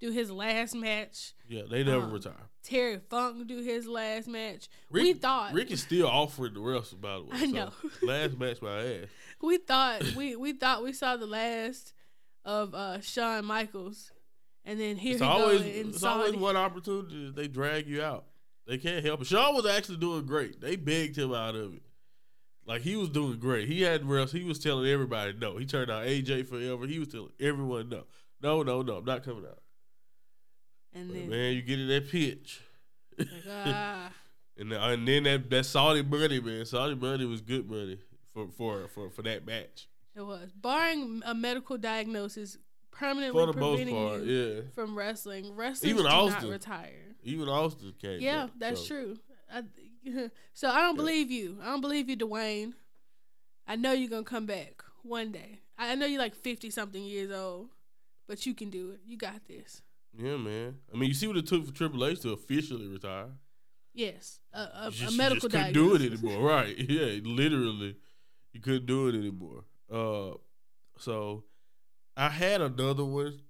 [0.00, 2.48] do his last match, Yeah, they never Um, retire.
[2.62, 4.68] Terry Funk do his last match.
[4.90, 7.28] Ric, we thought, Ric is still offering the wrestle, by the way.
[7.32, 7.72] I so know.
[8.02, 9.06] last match my ass.
[9.42, 11.92] we thought, we we thought we saw the last
[12.44, 14.12] of uh Shawn Michaels,
[14.64, 17.26] and then here It's he always goes it's always one opportunity.
[17.26, 18.24] that They drag you out.
[18.66, 19.26] They can't help it.
[19.26, 20.60] Shawn was actually doing great.
[20.60, 21.82] They begged him out of it.
[22.66, 23.68] Like he was doing great.
[23.68, 24.32] He had rest.
[24.32, 25.56] He was telling everybody no.
[25.56, 26.86] He turned out AJ forever.
[26.86, 28.04] He was telling everyone no.
[28.42, 28.96] No, no, no.
[28.98, 29.58] I'm not coming out.
[30.94, 32.60] And But, then, man, you get in that pitch.
[33.18, 34.10] like, ah,
[34.58, 36.64] And, then- and then that, that Saudi money, man.
[36.66, 37.98] Saudi money was good money
[38.34, 39.88] for for for, for that match.
[40.14, 42.58] it was barring a medical diagnosis
[42.90, 44.60] permanently For the most preventing part, you yeah.
[44.74, 45.54] from wrestling.
[45.56, 46.42] Wrestlers Even do Austin.
[46.44, 47.16] not retire.
[47.24, 48.20] Even Austin came.
[48.20, 48.86] Yeah, back, that's so.
[48.88, 49.18] true.
[49.52, 49.62] I,
[50.52, 50.96] so I don't Yeah.
[50.96, 51.58] believe you.
[51.62, 52.74] I don't believe you, Dwayne.
[53.66, 55.60] I know you're gonna come back one day.
[55.78, 57.68] I I know you're like fifty something years old,
[58.28, 59.00] but you can do it.
[59.06, 59.80] You got this.
[60.16, 60.76] Yeah, man.
[60.92, 63.28] I mean, you see what it took for Triple H to officially retire.
[63.92, 66.76] Yes, a, a, a just, you medical just couldn't do it anymore, right?
[66.88, 67.96] Yeah, literally,
[68.52, 69.64] you couldn't do it anymore.
[69.92, 70.36] Uh,
[70.98, 71.44] so
[72.16, 73.40] I had another one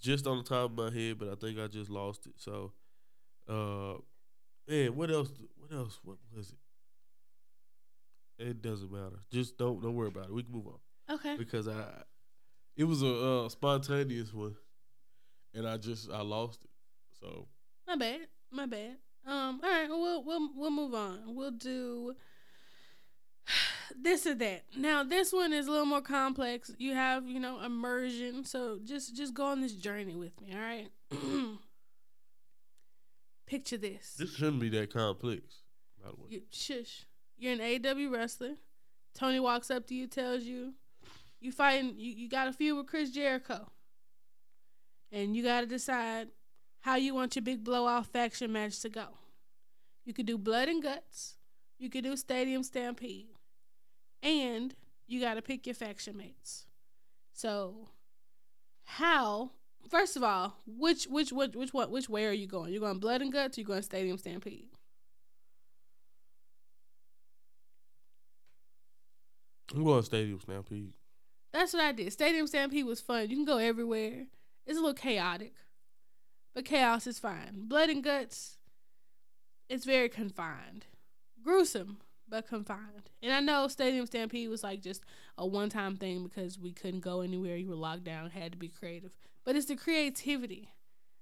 [0.00, 2.32] just on the top of my head, but I think I just lost it.
[2.38, 2.72] So,
[3.48, 3.94] uh,
[4.68, 5.30] man, what else?
[5.56, 5.98] What else?
[6.02, 6.50] What was
[8.38, 8.44] it?
[8.46, 9.20] It doesn't matter.
[9.30, 10.32] Just don't don't worry about it.
[10.34, 11.36] We can move on Okay.
[11.36, 11.84] because I
[12.76, 14.56] it was a uh, spontaneous one,
[15.54, 16.70] and I just I lost it.
[17.20, 17.46] So
[17.86, 18.20] My bad.
[18.50, 18.96] My bad.
[19.26, 19.60] Um.
[19.62, 19.88] All right.
[19.88, 21.34] We'll we'll we'll move on.
[21.34, 22.14] We'll do
[24.00, 24.64] this or that.
[24.76, 26.70] Now this one is a little more complex.
[26.78, 28.44] You have you know immersion.
[28.44, 30.52] So just just go on this journey with me.
[30.54, 30.88] All right.
[33.46, 34.14] Picture this.
[34.18, 35.42] this shouldn't be that complex.
[36.02, 37.04] By the way, You, shush.
[37.36, 38.54] You're an AW wrestler.
[39.14, 40.72] Tony walks up to you, tells you,
[41.40, 41.94] you fighting.
[41.96, 43.70] You, you got a feud with Chris Jericho,
[45.14, 46.28] and you got to decide
[46.80, 49.06] how you want your big blowout faction match to go.
[50.04, 51.36] You could do blood and guts.
[51.78, 53.28] You could do stadium stampede,
[54.22, 54.74] and
[55.06, 56.66] you got to pick your faction mates.
[57.32, 57.88] So,
[58.84, 59.50] how?
[59.88, 62.72] First of all, which which which which what which way are you going?
[62.72, 63.58] You're going blood and guts?
[63.58, 64.68] Or you going stadium stampede?
[69.74, 70.92] I'm going Stadium Stampede.
[71.52, 72.12] That's what I did.
[72.12, 73.28] Stadium Stampede was fun.
[73.28, 74.26] You can go everywhere.
[74.66, 75.54] It's a little chaotic,
[76.54, 77.66] but chaos is fine.
[77.68, 78.58] Blood and guts,
[79.68, 80.86] it's very confined,
[81.42, 81.98] gruesome,
[82.28, 83.10] but confined.
[83.22, 85.02] And I know Stadium Stampede was like just
[85.36, 87.56] a one-time thing because we couldn't go anywhere.
[87.56, 89.16] You were locked down, had to be creative.
[89.44, 90.70] But it's the creativity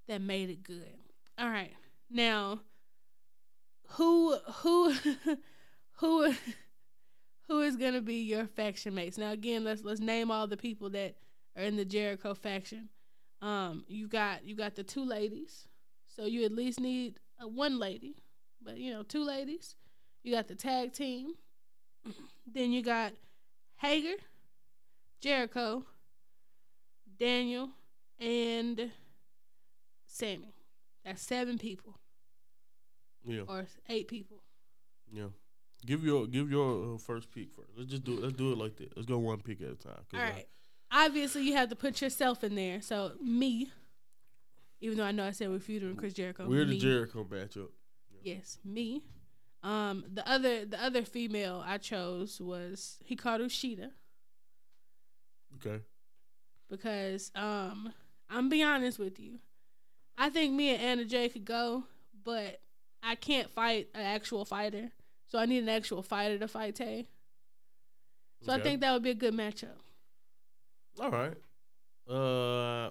[0.09, 0.99] that made it good.
[1.38, 1.72] All right,
[2.11, 2.61] now
[3.93, 4.95] who who
[5.99, 6.34] who
[7.49, 9.18] who is gonna be your faction mates?
[9.18, 11.16] Now again, let's let's name all the people that
[11.57, 12.88] are in the Jericho faction.
[13.43, 15.66] Um, you got you got the two ladies,
[16.07, 18.14] so you at least need uh, one lady,
[18.62, 19.74] but you know two ladies.
[20.22, 21.32] You got the tag team.
[22.47, 23.12] then you got
[23.78, 24.14] Hager,
[25.20, 25.84] Jericho,
[27.18, 27.70] Daniel,
[28.20, 28.93] and
[30.07, 30.55] Sammy.
[31.05, 31.99] That's seven people.
[33.24, 33.43] Yeah.
[33.49, 34.38] Or eight people.
[35.12, 35.28] Yeah.
[35.84, 37.70] Give your give your uh, first pick first.
[37.76, 38.22] Let's just do it.
[38.22, 38.97] Let's do it like that.
[38.97, 40.05] Let's go one pick at a time.
[40.14, 40.32] All right.
[40.32, 40.45] I,
[40.93, 42.82] Obviously, you have to put yourself in there.
[42.82, 43.72] So me,
[44.80, 46.47] even though I know I said we're feuding Chris Jericho.
[46.47, 47.68] We're me, the Jericho matchup.
[48.11, 48.34] Yeah.
[48.34, 49.03] Yes, me.
[49.62, 53.90] Um, the other the other female I chose was Hikaru Shida.
[55.57, 55.82] Okay.
[56.68, 57.93] Because um,
[58.28, 59.38] I'm be honest with you,
[60.18, 61.84] I think me and Anna Jay could go,
[62.24, 62.61] but
[63.03, 64.90] I can't fight an actual fighter.
[65.26, 67.07] So I need an actual fighter to fight Tay.
[68.43, 68.61] So okay.
[68.61, 69.78] I think that would be a good matchup.
[71.01, 71.36] All right.
[72.09, 72.90] Uh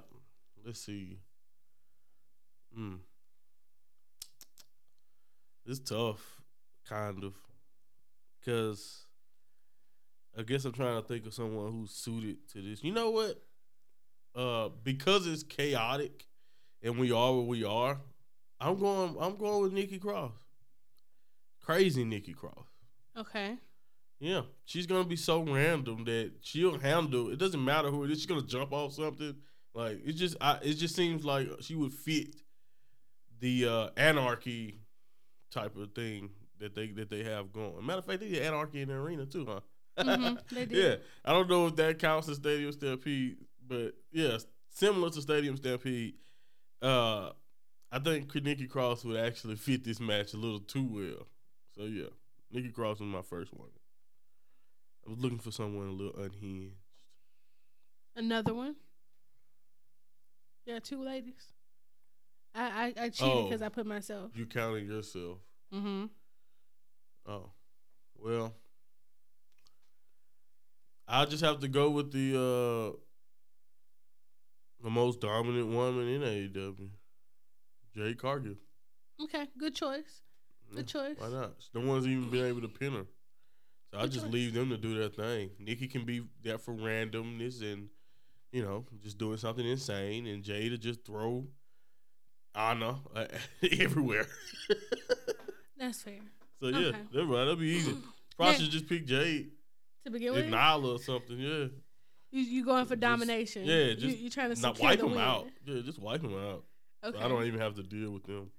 [0.65, 1.19] let's see.
[2.75, 2.95] Hmm.
[5.65, 6.41] It's tough,
[6.87, 7.33] kind of.
[8.45, 9.05] Cause
[10.37, 12.83] I guess I'm trying to think of someone who's suited to this.
[12.83, 13.41] You know what?
[14.35, 16.25] Uh because it's chaotic
[16.81, 17.99] and we are where we are,
[18.59, 19.15] I'm going.
[19.19, 20.33] I'm going with Nikki Cross.
[21.63, 22.67] Crazy Nikki Cross.
[23.17, 23.57] Okay.
[24.21, 27.31] Yeah, she's gonna be so random that she'll handle.
[27.31, 28.19] It doesn't matter who it is.
[28.19, 29.35] She's gonna jump off something.
[29.73, 32.35] Like it just, I, it just seems like she would fit
[33.39, 34.79] the uh, anarchy
[35.49, 37.83] type of thing that they that they have going.
[37.83, 39.59] Matter of fact, they did anarchy in the arena too, huh?
[40.03, 40.77] Mm-hmm, they did.
[40.77, 40.95] yeah,
[41.25, 44.37] I don't know if that counts as Stadium Stampede, but yeah,
[44.69, 46.13] similar to Stadium Stampede.
[46.79, 47.31] Uh,
[47.91, 51.27] I think Nikki Cross would actually fit this match a little too well.
[51.75, 52.09] So yeah,
[52.51, 53.69] Nikki Cross was my first one.
[55.05, 56.75] I was looking for someone a little unhinged.
[58.15, 58.75] Another one.
[60.65, 61.53] Yeah, two ladies.
[62.53, 64.31] I I, I cheated because oh, I put myself.
[64.35, 65.39] You counted yourself?
[65.73, 66.05] Mm-hmm.
[67.27, 67.51] Oh,
[68.15, 68.53] well,
[71.07, 72.97] I'll just have to go with the uh
[74.83, 76.89] the most dominant woman in AEW.
[77.95, 78.55] Jade Cargill.
[79.21, 80.21] Okay, good choice.
[80.73, 81.17] Good choice.
[81.17, 81.53] Why not?
[81.73, 83.05] No one's even been able to pin her.
[83.93, 85.51] So I just leave them to do their thing.
[85.59, 87.89] Nikki can be there for randomness and,
[88.51, 91.45] you know, just doing something insane, and Jade to just throw
[92.55, 93.25] Anna uh,
[93.79, 94.27] everywhere.
[95.77, 96.19] That's fair.
[96.61, 96.97] So yeah, okay.
[97.11, 97.37] that's right.
[97.37, 97.97] That'll be easy.
[98.37, 99.49] Probably should just pick Jade
[100.05, 100.45] to begin with.
[100.45, 101.39] Nyla or something.
[101.39, 101.65] Yeah.
[102.31, 103.65] You you going for domination?
[103.65, 105.47] Yeah, just you, you trying to not wipe them out.
[105.65, 106.63] Yeah, just wipe them out.
[107.03, 107.17] Okay.
[107.17, 108.51] So I don't even have to deal with them.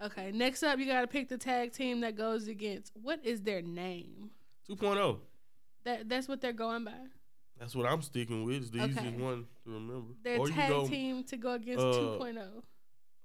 [0.00, 2.92] Okay, next up, you got to pick the tag team that goes against.
[2.94, 4.30] What is their name?
[4.68, 5.18] 2.0.
[5.84, 6.92] That that's what they're going by.
[7.58, 8.56] That's what I'm sticking with.
[8.56, 8.90] It's the okay.
[8.90, 10.14] easiest one to remember.
[10.22, 12.62] Their or tag go, team to go against uh, 2.0.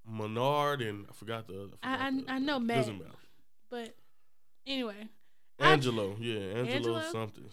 [0.09, 1.69] Menard and I forgot the.
[1.81, 2.77] I forgot I, the, I know Matt.
[2.77, 3.11] Doesn't matter.
[3.69, 3.95] But
[4.65, 5.09] anyway.
[5.59, 7.43] Angelo, I, yeah, Angelo, Angelo something.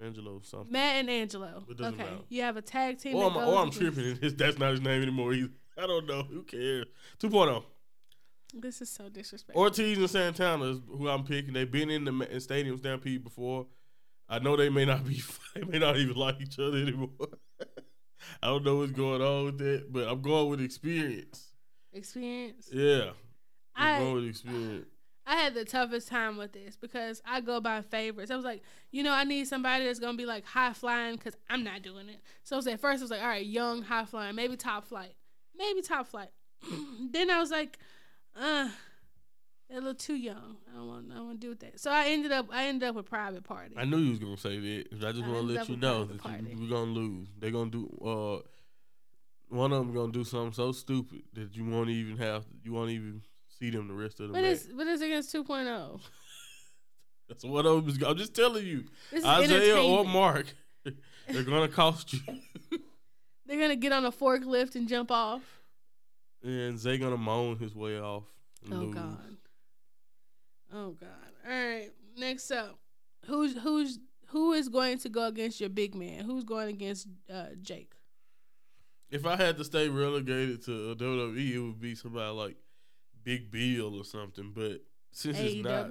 [0.00, 0.72] Angelo something.
[0.72, 1.64] Matt and Angelo.
[1.68, 2.18] okay, matter.
[2.28, 3.16] you have a tag team.
[3.16, 4.18] Or I'm, or I'm tripping.
[4.36, 5.50] That's not his name anymore either.
[5.76, 6.22] I don't know.
[6.22, 6.86] Who cares?
[7.20, 7.64] 2.0.
[8.54, 9.62] This is so disrespectful.
[9.62, 11.52] Ortiz and Santana is who I'm picking.
[11.52, 13.66] They've been in the in Stadium Stampede before.
[14.28, 15.22] I know they may not be,
[15.54, 17.10] they may not even like each other anymore.
[18.42, 21.52] I don't know what's going on with that, but I'm going with experience.
[21.92, 22.68] Experience.
[22.72, 23.10] Yeah,
[23.74, 24.86] I'm I, going with experience.
[25.26, 28.30] I had the toughest time with this because I go by favorites.
[28.30, 31.36] I was like, you know, I need somebody that's gonna be like high flying because
[31.50, 32.20] I'm not doing it.
[32.44, 34.86] So I was at first I was like, all right, young, high flying, maybe top
[34.86, 35.12] flight,
[35.54, 36.30] maybe top flight.
[37.12, 37.78] then I was like,
[38.36, 38.68] uh,
[39.68, 40.56] they're a little too young.
[40.70, 41.10] I don't want.
[41.10, 41.78] I don't want to do with that.
[41.78, 42.46] So I ended up.
[42.50, 43.74] I ended up with private party.
[43.76, 45.06] I knew you was gonna say that.
[45.06, 47.28] I just want to let you know that you, we're gonna lose.
[47.38, 47.88] They're gonna do.
[48.04, 48.48] Uh,
[49.50, 52.44] one of them gonna do something so stupid that you won't even have.
[52.62, 53.22] You won't even
[53.58, 54.34] see them the rest of the.
[54.34, 54.52] But match.
[54.52, 56.00] it's but it's against 2.0.
[57.28, 58.02] That's what I was.
[58.02, 60.46] I'm just telling you, Isiah or Mark,
[61.28, 62.20] they're gonna cost you.
[63.46, 65.57] they're gonna get on a forklift and jump off.
[66.42, 68.24] And Zay gonna moan his way off.
[68.70, 68.94] Oh lose.
[68.94, 69.36] God.
[70.72, 71.08] Oh God.
[71.46, 71.90] All right.
[72.16, 72.78] Next up,
[73.26, 76.24] who's who's who is going to go against your big man?
[76.24, 77.92] Who's going against uh, Jake?
[79.10, 82.56] If I had to stay relegated to WWE, it would be somebody like
[83.24, 84.52] Big Bill or something.
[84.54, 84.82] But
[85.12, 85.44] since AEW?
[85.44, 85.90] it's not,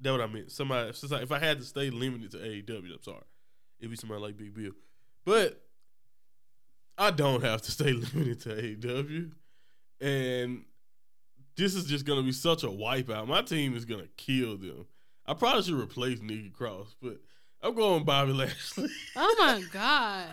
[0.00, 0.52] that's what I meant.
[0.52, 3.22] Somebody since I, if I had to stay limited to AEW, I'm sorry,
[3.78, 4.72] it'd be somebody like Big Bill.
[5.24, 5.62] But
[6.98, 9.30] I don't have to stay limited to AEW.
[10.00, 10.64] And
[11.56, 13.26] this is just gonna be such a wipeout.
[13.28, 14.86] My team is gonna kill them.
[15.26, 17.18] I probably should replace Nikki Cross, but
[17.62, 18.88] I'm going Bobby Lashley.
[19.16, 20.26] oh my god.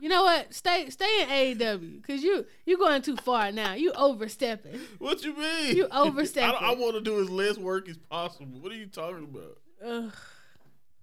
[0.00, 0.54] You know what?
[0.54, 3.74] Stay stay in AEW because you you going too far now.
[3.74, 4.78] You overstepping.
[4.98, 5.76] What you mean?
[5.76, 6.56] You overstepping.
[6.60, 8.60] I, I want to do as less work as possible.
[8.60, 9.58] What are you talking about?
[9.84, 10.12] Ugh,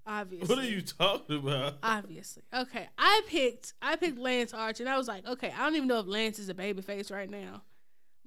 [0.07, 0.47] obviously.
[0.47, 1.73] What are you talking about?
[1.83, 2.43] Obviously.
[2.53, 2.87] Okay.
[2.97, 5.99] I picked I picked Lance Archer and I was like, okay, I don't even know
[5.99, 7.63] if Lance is a babyface right now.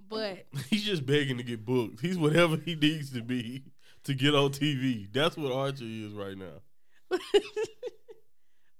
[0.08, 2.00] But He's just begging to get booked.
[2.00, 3.64] He's whatever he needs to be
[4.04, 5.06] to get on TV.
[5.12, 6.62] That's what Archer is right now.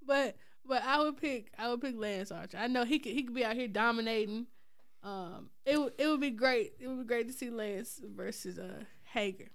[0.06, 2.58] but but I would pick I would pick Lance Archer.
[2.58, 4.46] I know he could he could be out here dominating.
[5.02, 6.72] Um, it would it would be great.
[6.80, 9.48] It would be great to see Lance versus uh Hager.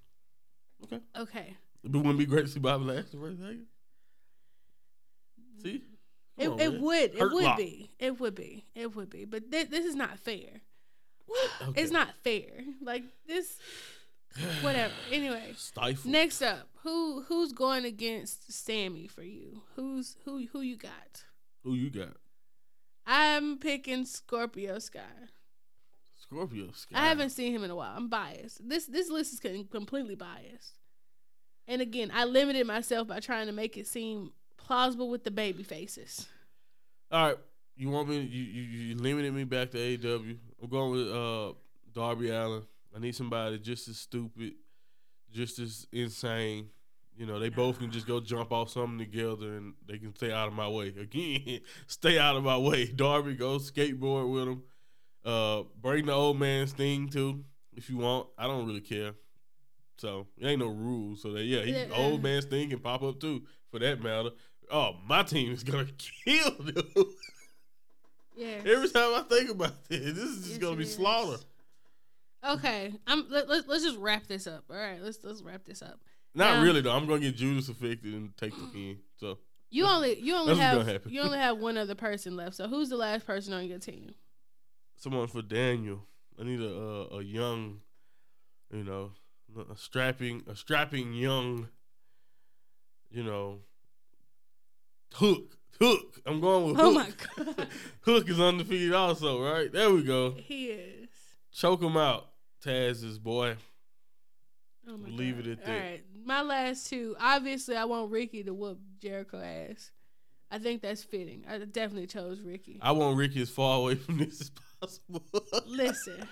[0.83, 0.99] Okay.
[1.17, 1.57] Okay.
[1.83, 3.65] But wouldn't be great to see Bobby Lashley versus Hager?
[5.61, 5.81] See?
[6.37, 7.57] It, Come on, it would it Hurt would Lock.
[7.57, 10.61] be it would be it would be but thi- this is not fair.
[11.61, 11.81] Okay.
[11.81, 12.51] It's not fair.
[12.81, 13.57] Like this,
[14.61, 14.93] whatever.
[15.11, 16.11] Anyway, Stifle.
[16.11, 19.61] next up, who who's going against Sammy for you?
[19.75, 21.23] Who's who who you got?
[21.63, 22.17] Who you got?
[23.05, 25.01] I'm picking Scorpio Sky.
[26.21, 26.95] Scorpio Sky.
[26.97, 27.93] I haven't seen him in a while.
[27.95, 28.67] I'm biased.
[28.67, 30.79] This this list is completely biased.
[31.67, 35.63] And again, I limited myself by trying to make it seem plausible with the baby
[35.63, 36.27] faces.
[37.11, 37.37] All right.
[37.75, 38.19] You want me?
[38.19, 40.37] You, you you limited me back to AEW.
[40.61, 41.53] I'm going with uh
[41.93, 42.63] Darby Allin.
[42.95, 44.53] I need somebody just as stupid,
[45.31, 46.67] just as insane.
[47.15, 50.31] You know, they both can just go jump off something together and they can stay
[50.31, 50.87] out of my way.
[50.99, 52.85] Again, stay out of my way.
[52.85, 54.63] Darby, go skateboard with him.
[55.25, 57.43] Uh, bring the old man Sting too,
[57.75, 58.27] if you want.
[58.37, 59.13] I don't really care.
[59.97, 61.21] So it ain't no rules.
[61.21, 61.85] So that yeah, he, Yeah.
[61.95, 64.31] old man Sting can pop up too, for that matter.
[64.71, 65.87] Oh, my team is gonna
[66.25, 67.05] kill them.
[68.35, 68.61] Yeah.
[68.65, 70.95] Every time I think about this, this is just Yes, gonna be is.
[70.95, 71.41] slaughter.
[72.47, 72.93] Okay.
[73.07, 74.63] I'm let, let, let's just wrap this up.
[74.69, 75.99] All right, let's let's wrap this up.
[76.35, 76.91] Not Now- really though.
[76.91, 78.97] I'm gonna get Judas Effected and take the pin.
[79.17, 79.37] So
[79.69, 82.55] You only you only That's what's gonna have you only have one other person left.
[82.55, 84.13] So who's the last person on your team?
[84.95, 86.05] someone for Daniel.
[86.39, 87.81] I need a a, a young,
[88.71, 89.11] you know,
[89.69, 91.67] a strapping a strapping young,
[93.11, 93.59] you know,
[95.13, 96.21] hook hook.
[96.25, 97.27] I'm going with Oh hook.
[97.37, 97.67] my god.
[98.01, 99.71] hook is undefeated also, right?
[99.71, 100.31] There we go.
[100.31, 101.09] he is.
[101.51, 102.27] Choke him out,
[102.63, 103.55] Taz's boy.
[104.87, 105.47] Oh my Leave God.
[105.47, 105.79] it at that.
[105.79, 106.03] right.
[106.25, 107.15] My last two.
[107.19, 109.91] Obviously, I want Ricky to whoop Jericho ass.
[110.51, 111.45] I think that's fitting.
[111.49, 112.79] I definitely chose Ricky.
[112.81, 115.23] I want Ricky as far away from this as possible.
[115.67, 116.27] Listen,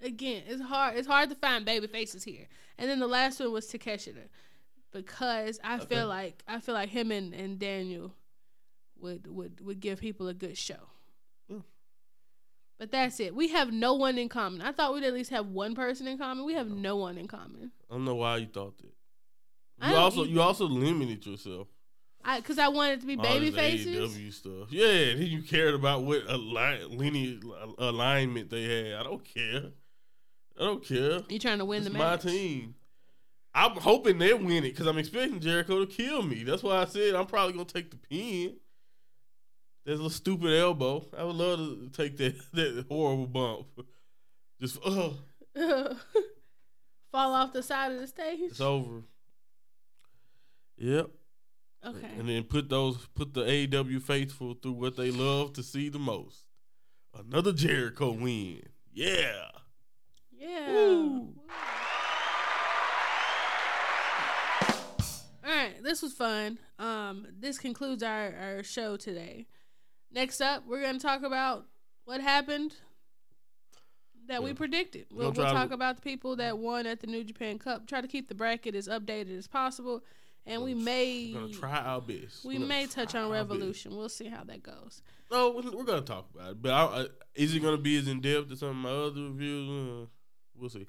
[0.00, 0.96] again, it's hard.
[0.96, 2.46] It's hard to find baby faces here.
[2.78, 4.28] And then the last one was Takeshita,
[4.92, 5.86] because I Okay.
[5.86, 8.12] feel like I feel like him and, and Daniel
[9.02, 10.88] would would would give people a good show.
[11.48, 11.58] Yeah.
[12.78, 13.34] But that's it.
[13.34, 14.62] We have no one in common.
[14.62, 16.44] I thought we'd at least have one person in common.
[16.44, 17.72] We have no one in common.
[17.90, 18.92] I don't know why you thought that.
[19.80, 21.68] I You also eat- you also limited yourself.
[22.24, 24.16] I because I wanted to be All baby this faces.
[24.16, 24.68] AEW stuff.
[24.70, 27.42] Yeah, and you cared about what align, lineage
[27.78, 29.00] alignment they had.
[29.00, 29.72] I don't care.
[30.56, 31.22] I don't care.
[31.28, 32.74] You trying to win It's the my team.
[33.54, 36.42] I'm hoping they win it because I'm expecting Jericho to kill me.
[36.44, 38.56] That's why I said I'm probably gonna take the pin.
[39.84, 41.04] There's a stupid elbow.
[41.16, 43.66] I would love to take that that horrible bump.
[44.60, 45.10] Just uh,
[47.10, 48.38] Fall off the side of the stage.
[48.42, 49.02] it's over.
[50.78, 51.10] Yep.
[51.84, 52.08] Okay.
[52.18, 55.98] And then put those put the AEW faithful through what they love to see the
[55.98, 56.44] most.
[57.14, 58.62] Another Jericho win.
[58.92, 59.48] Yeah.
[60.30, 60.72] Yeah.
[60.72, 61.34] Woo.
[65.44, 66.58] All right, this was fun.
[66.78, 69.46] Um, this concludes our, our show today.
[70.14, 71.66] Next up, we're going to talk about
[72.04, 72.74] what happened
[74.26, 74.56] that we Yeah.
[74.56, 75.06] predicted.
[75.10, 77.86] We're We'll, we'll to- talk about the people that won at the New Japan Cup.
[77.86, 80.04] Try to keep the bracket as updated as possible,
[80.46, 82.44] and we may We're gonna try our best.
[82.44, 83.30] we may touch on.
[83.30, 83.96] Revolution.
[83.96, 85.02] We'll see how that goes.
[85.30, 86.62] No, we're we're gonna talk about it.
[86.62, 89.22] But I, I, is it gonna be as in depth as some of my other
[89.22, 89.68] reviews?
[89.70, 90.06] Uh,
[90.54, 90.86] we'll see.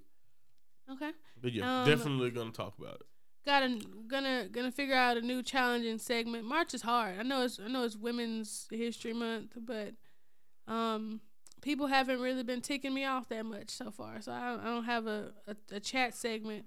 [0.91, 1.11] Okay.
[1.41, 3.07] But yeah, Um, definitely gonna talk about it.
[3.45, 6.45] Got a gonna gonna figure out a new challenging segment.
[6.45, 7.19] March is hard.
[7.19, 9.93] I know it's I know it's Women's History Month, but
[10.67, 11.21] um,
[11.61, 14.21] people haven't really been ticking me off that much so far.
[14.21, 16.65] So I, I don't have a, a, a chat segment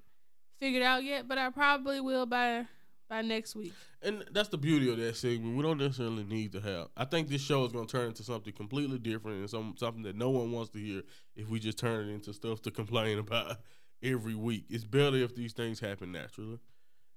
[0.58, 2.66] figured out yet, but I probably will by
[3.08, 3.72] by next week.
[4.02, 5.56] And that's the beauty of that segment.
[5.56, 6.88] We don't necessarily need to have.
[6.96, 10.02] I think this show is going to turn into something completely different and some something
[10.02, 11.02] that no one wants to hear
[11.34, 13.58] if we just turn it into stuff to complain about
[14.02, 14.64] every week.
[14.68, 16.58] It's better if these things happen naturally.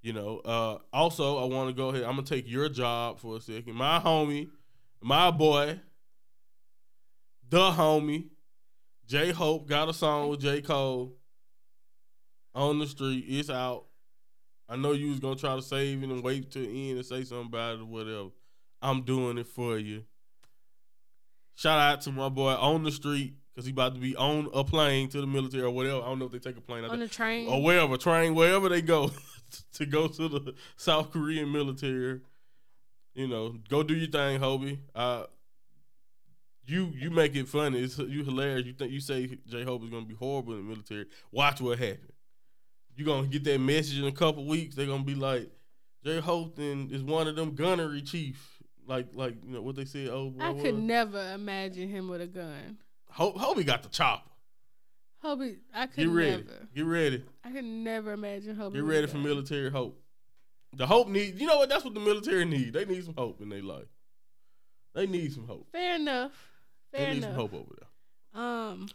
[0.01, 0.39] You know.
[0.39, 2.03] Uh, also, I want to go ahead.
[2.03, 3.75] I'm gonna take your job for a second.
[3.75, 4.49] My homie,
[5.01, 5.79] my boy,
[7.49, 8.29] the homie,
[9.07, 11.15] J Hope got a song with J Cole
[12.55, 13.25] on the street.
[13.27, 13.85] It's out.
[14.67, 17.05] I know you was gonna try to save it and wait till the end and
[17.05, 18.29] say something about it or whatever.
[18.81, 20.03] I'm doing it for you.
[21.55, 24.63] Shout out to my boy on the street because he about to be on a
[24.63, 25.97] plane to the military or whatever.
[25.97, 27.49] I don't know if they take a plane On the train.
[27.49, 29.11] or wherever, train wherever they go
[29.73, 32.21] to go to the South Korean military.
[33.15, 34.79] You know, go do your thing, Hobie.
[34.95, 35.23] Uh,
[36.67, 37.81] you you make it funny.
[37.83, 38.65] It's you hilarious.
[38.65, 41.07] You think you say J Hope is gonna be horrible in the military.
[41.29, 42.13] Watch what happens.
[42.95, 44.75] You're gonna get that message in a couple weeks.
[44.75, 45.51] They're gonna be like,
[46.05, 48.61] J Hope then is one of them gunnery chief.
[48.87, 50.07] Like like you know what they said.
[50.07, 52.77] Oh, I could never imagine him with a gun.
[53.11, 54.29] Hope Hobie got the chopper.
[55.23, 56.31] Hobie, I could Get ready.
[56.37, 56.67] never.
[56.75, 57.23] Get ready.
[57.43, 58.73] I could never imagine Hobie.
[58.75, 60.01] Get ready for military hope.
[60.75, 61.69] The hope need you know what?
[61.69, 62.73] That's what the military need.
[62.73, 63.87] They need some hope in their life.
[64.93, 65.67] They need some hope.
[65.71, 66.31] Fair enough.
[66.91, 67.29] Fair they need enough.
[67.31, 68.41] some hope over there.
[68.43, 68.87] Um,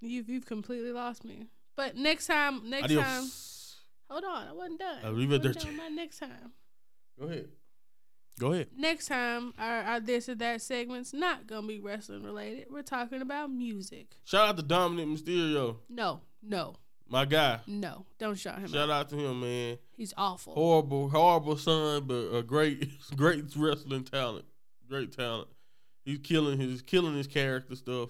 [0.00, 1.48] you've you've completely lost me.
[1.76, 3.24] But next time, next time,
[4.08, 5.02] hold on, I wasn't done.
[5.04, 5.44] Arrivederci.
[5.54, 6.52] Wasn't done my next time.
[7.18, 7.48] Go ahead.
[8.40, 8.68] Go ahead.
[8.74, 12.68] Next time, our, our this or that segment's not gonna be wrestling related.
[12.70, 14.16] We're talking about music.
[14.24, 16.76] Shout out to Dominik Mysterio, No, no,
[17.06, 17.60] my guy.
[17.66, 18.06] no.
[18.18, 19.00] Don't shout him Shout out.
[19.02, 19.76] out to him, man.
[19.94, 20.54] He's awful.
[20.54, 24.46] Horrible, horrible son, but a great, great wrestling talent.
[24.88, 25.48] Great talent.
[26.06, 28.08] He's killing his killing his character stuff.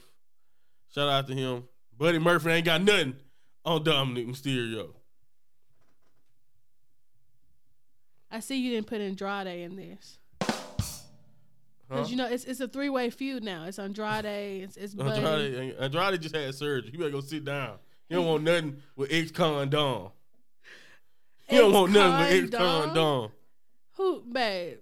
[0.95, 1.65] Shout out to him.
[1.99, 3.17] Buddy Murphy ain't got nothing
[3.65, 4.91] on Dominik Mysterio.
[8.31, 10.19] I see you didn't put Andrade in this.
[11.91, 11.97] Huh?
[11.99, 13.65] Cause you know it's it's a three way feud now.
[13.65, 14.63] It's Andrade.
[14.63, 15.25] It's it's Buddy.
[15.25, 16.91] Andrade, Andrade just had surgery.
[16.93, 17.79] He better go sit down.
[18.09, 20.11] He don't want nothing with ex con Dom.
[21.49, 23.33] He don't want nothing with ex Ex-con Dom.
[23.97, 24.79] Who, babe?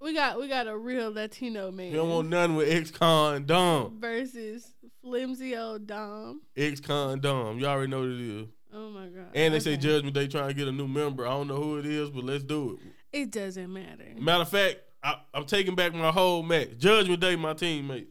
[0.00, 1.90] We got we got a real Latino man.
[1.90, 4.00] He don't want nothing with ex con Dom.
[4.00, 4.72] versus
[5.02, 6.40] flimsy old Dom.
[6.56, 7.58] Ex con Dom.
[7.58, 8.48] You already know what it is.
[8.72, 9.30] Oh my god.
[9.34, 11.26] And they say Judgment Day trying to get a new member.
[11.26, 13.20] I don't know who it is, but let's do it.
[13.20, 14.04] It doesn't matter.
[14.18, 16.70] Matter of fact, I, I'm taking back my whole match.
[16.78, 18.06] Judgment Day, my teammate.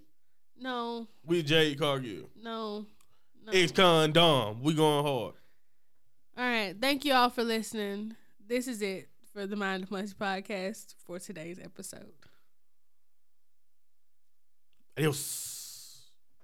[0.60, 2.30] No, We Jade Cargill.
[2.42, 2.86] no,
[3.46, 3.52] no.
[3.52, 4.62] Ex con Dom.
[4.64, 5.34] We going hard.
[6.38, 6.76] All right.
[6.80, 8.16] Thank you all for listening.
[8.48, 12.12] This is it for the Mind of Munch podcast for today's episode.
[14.98, 15.57] Adios.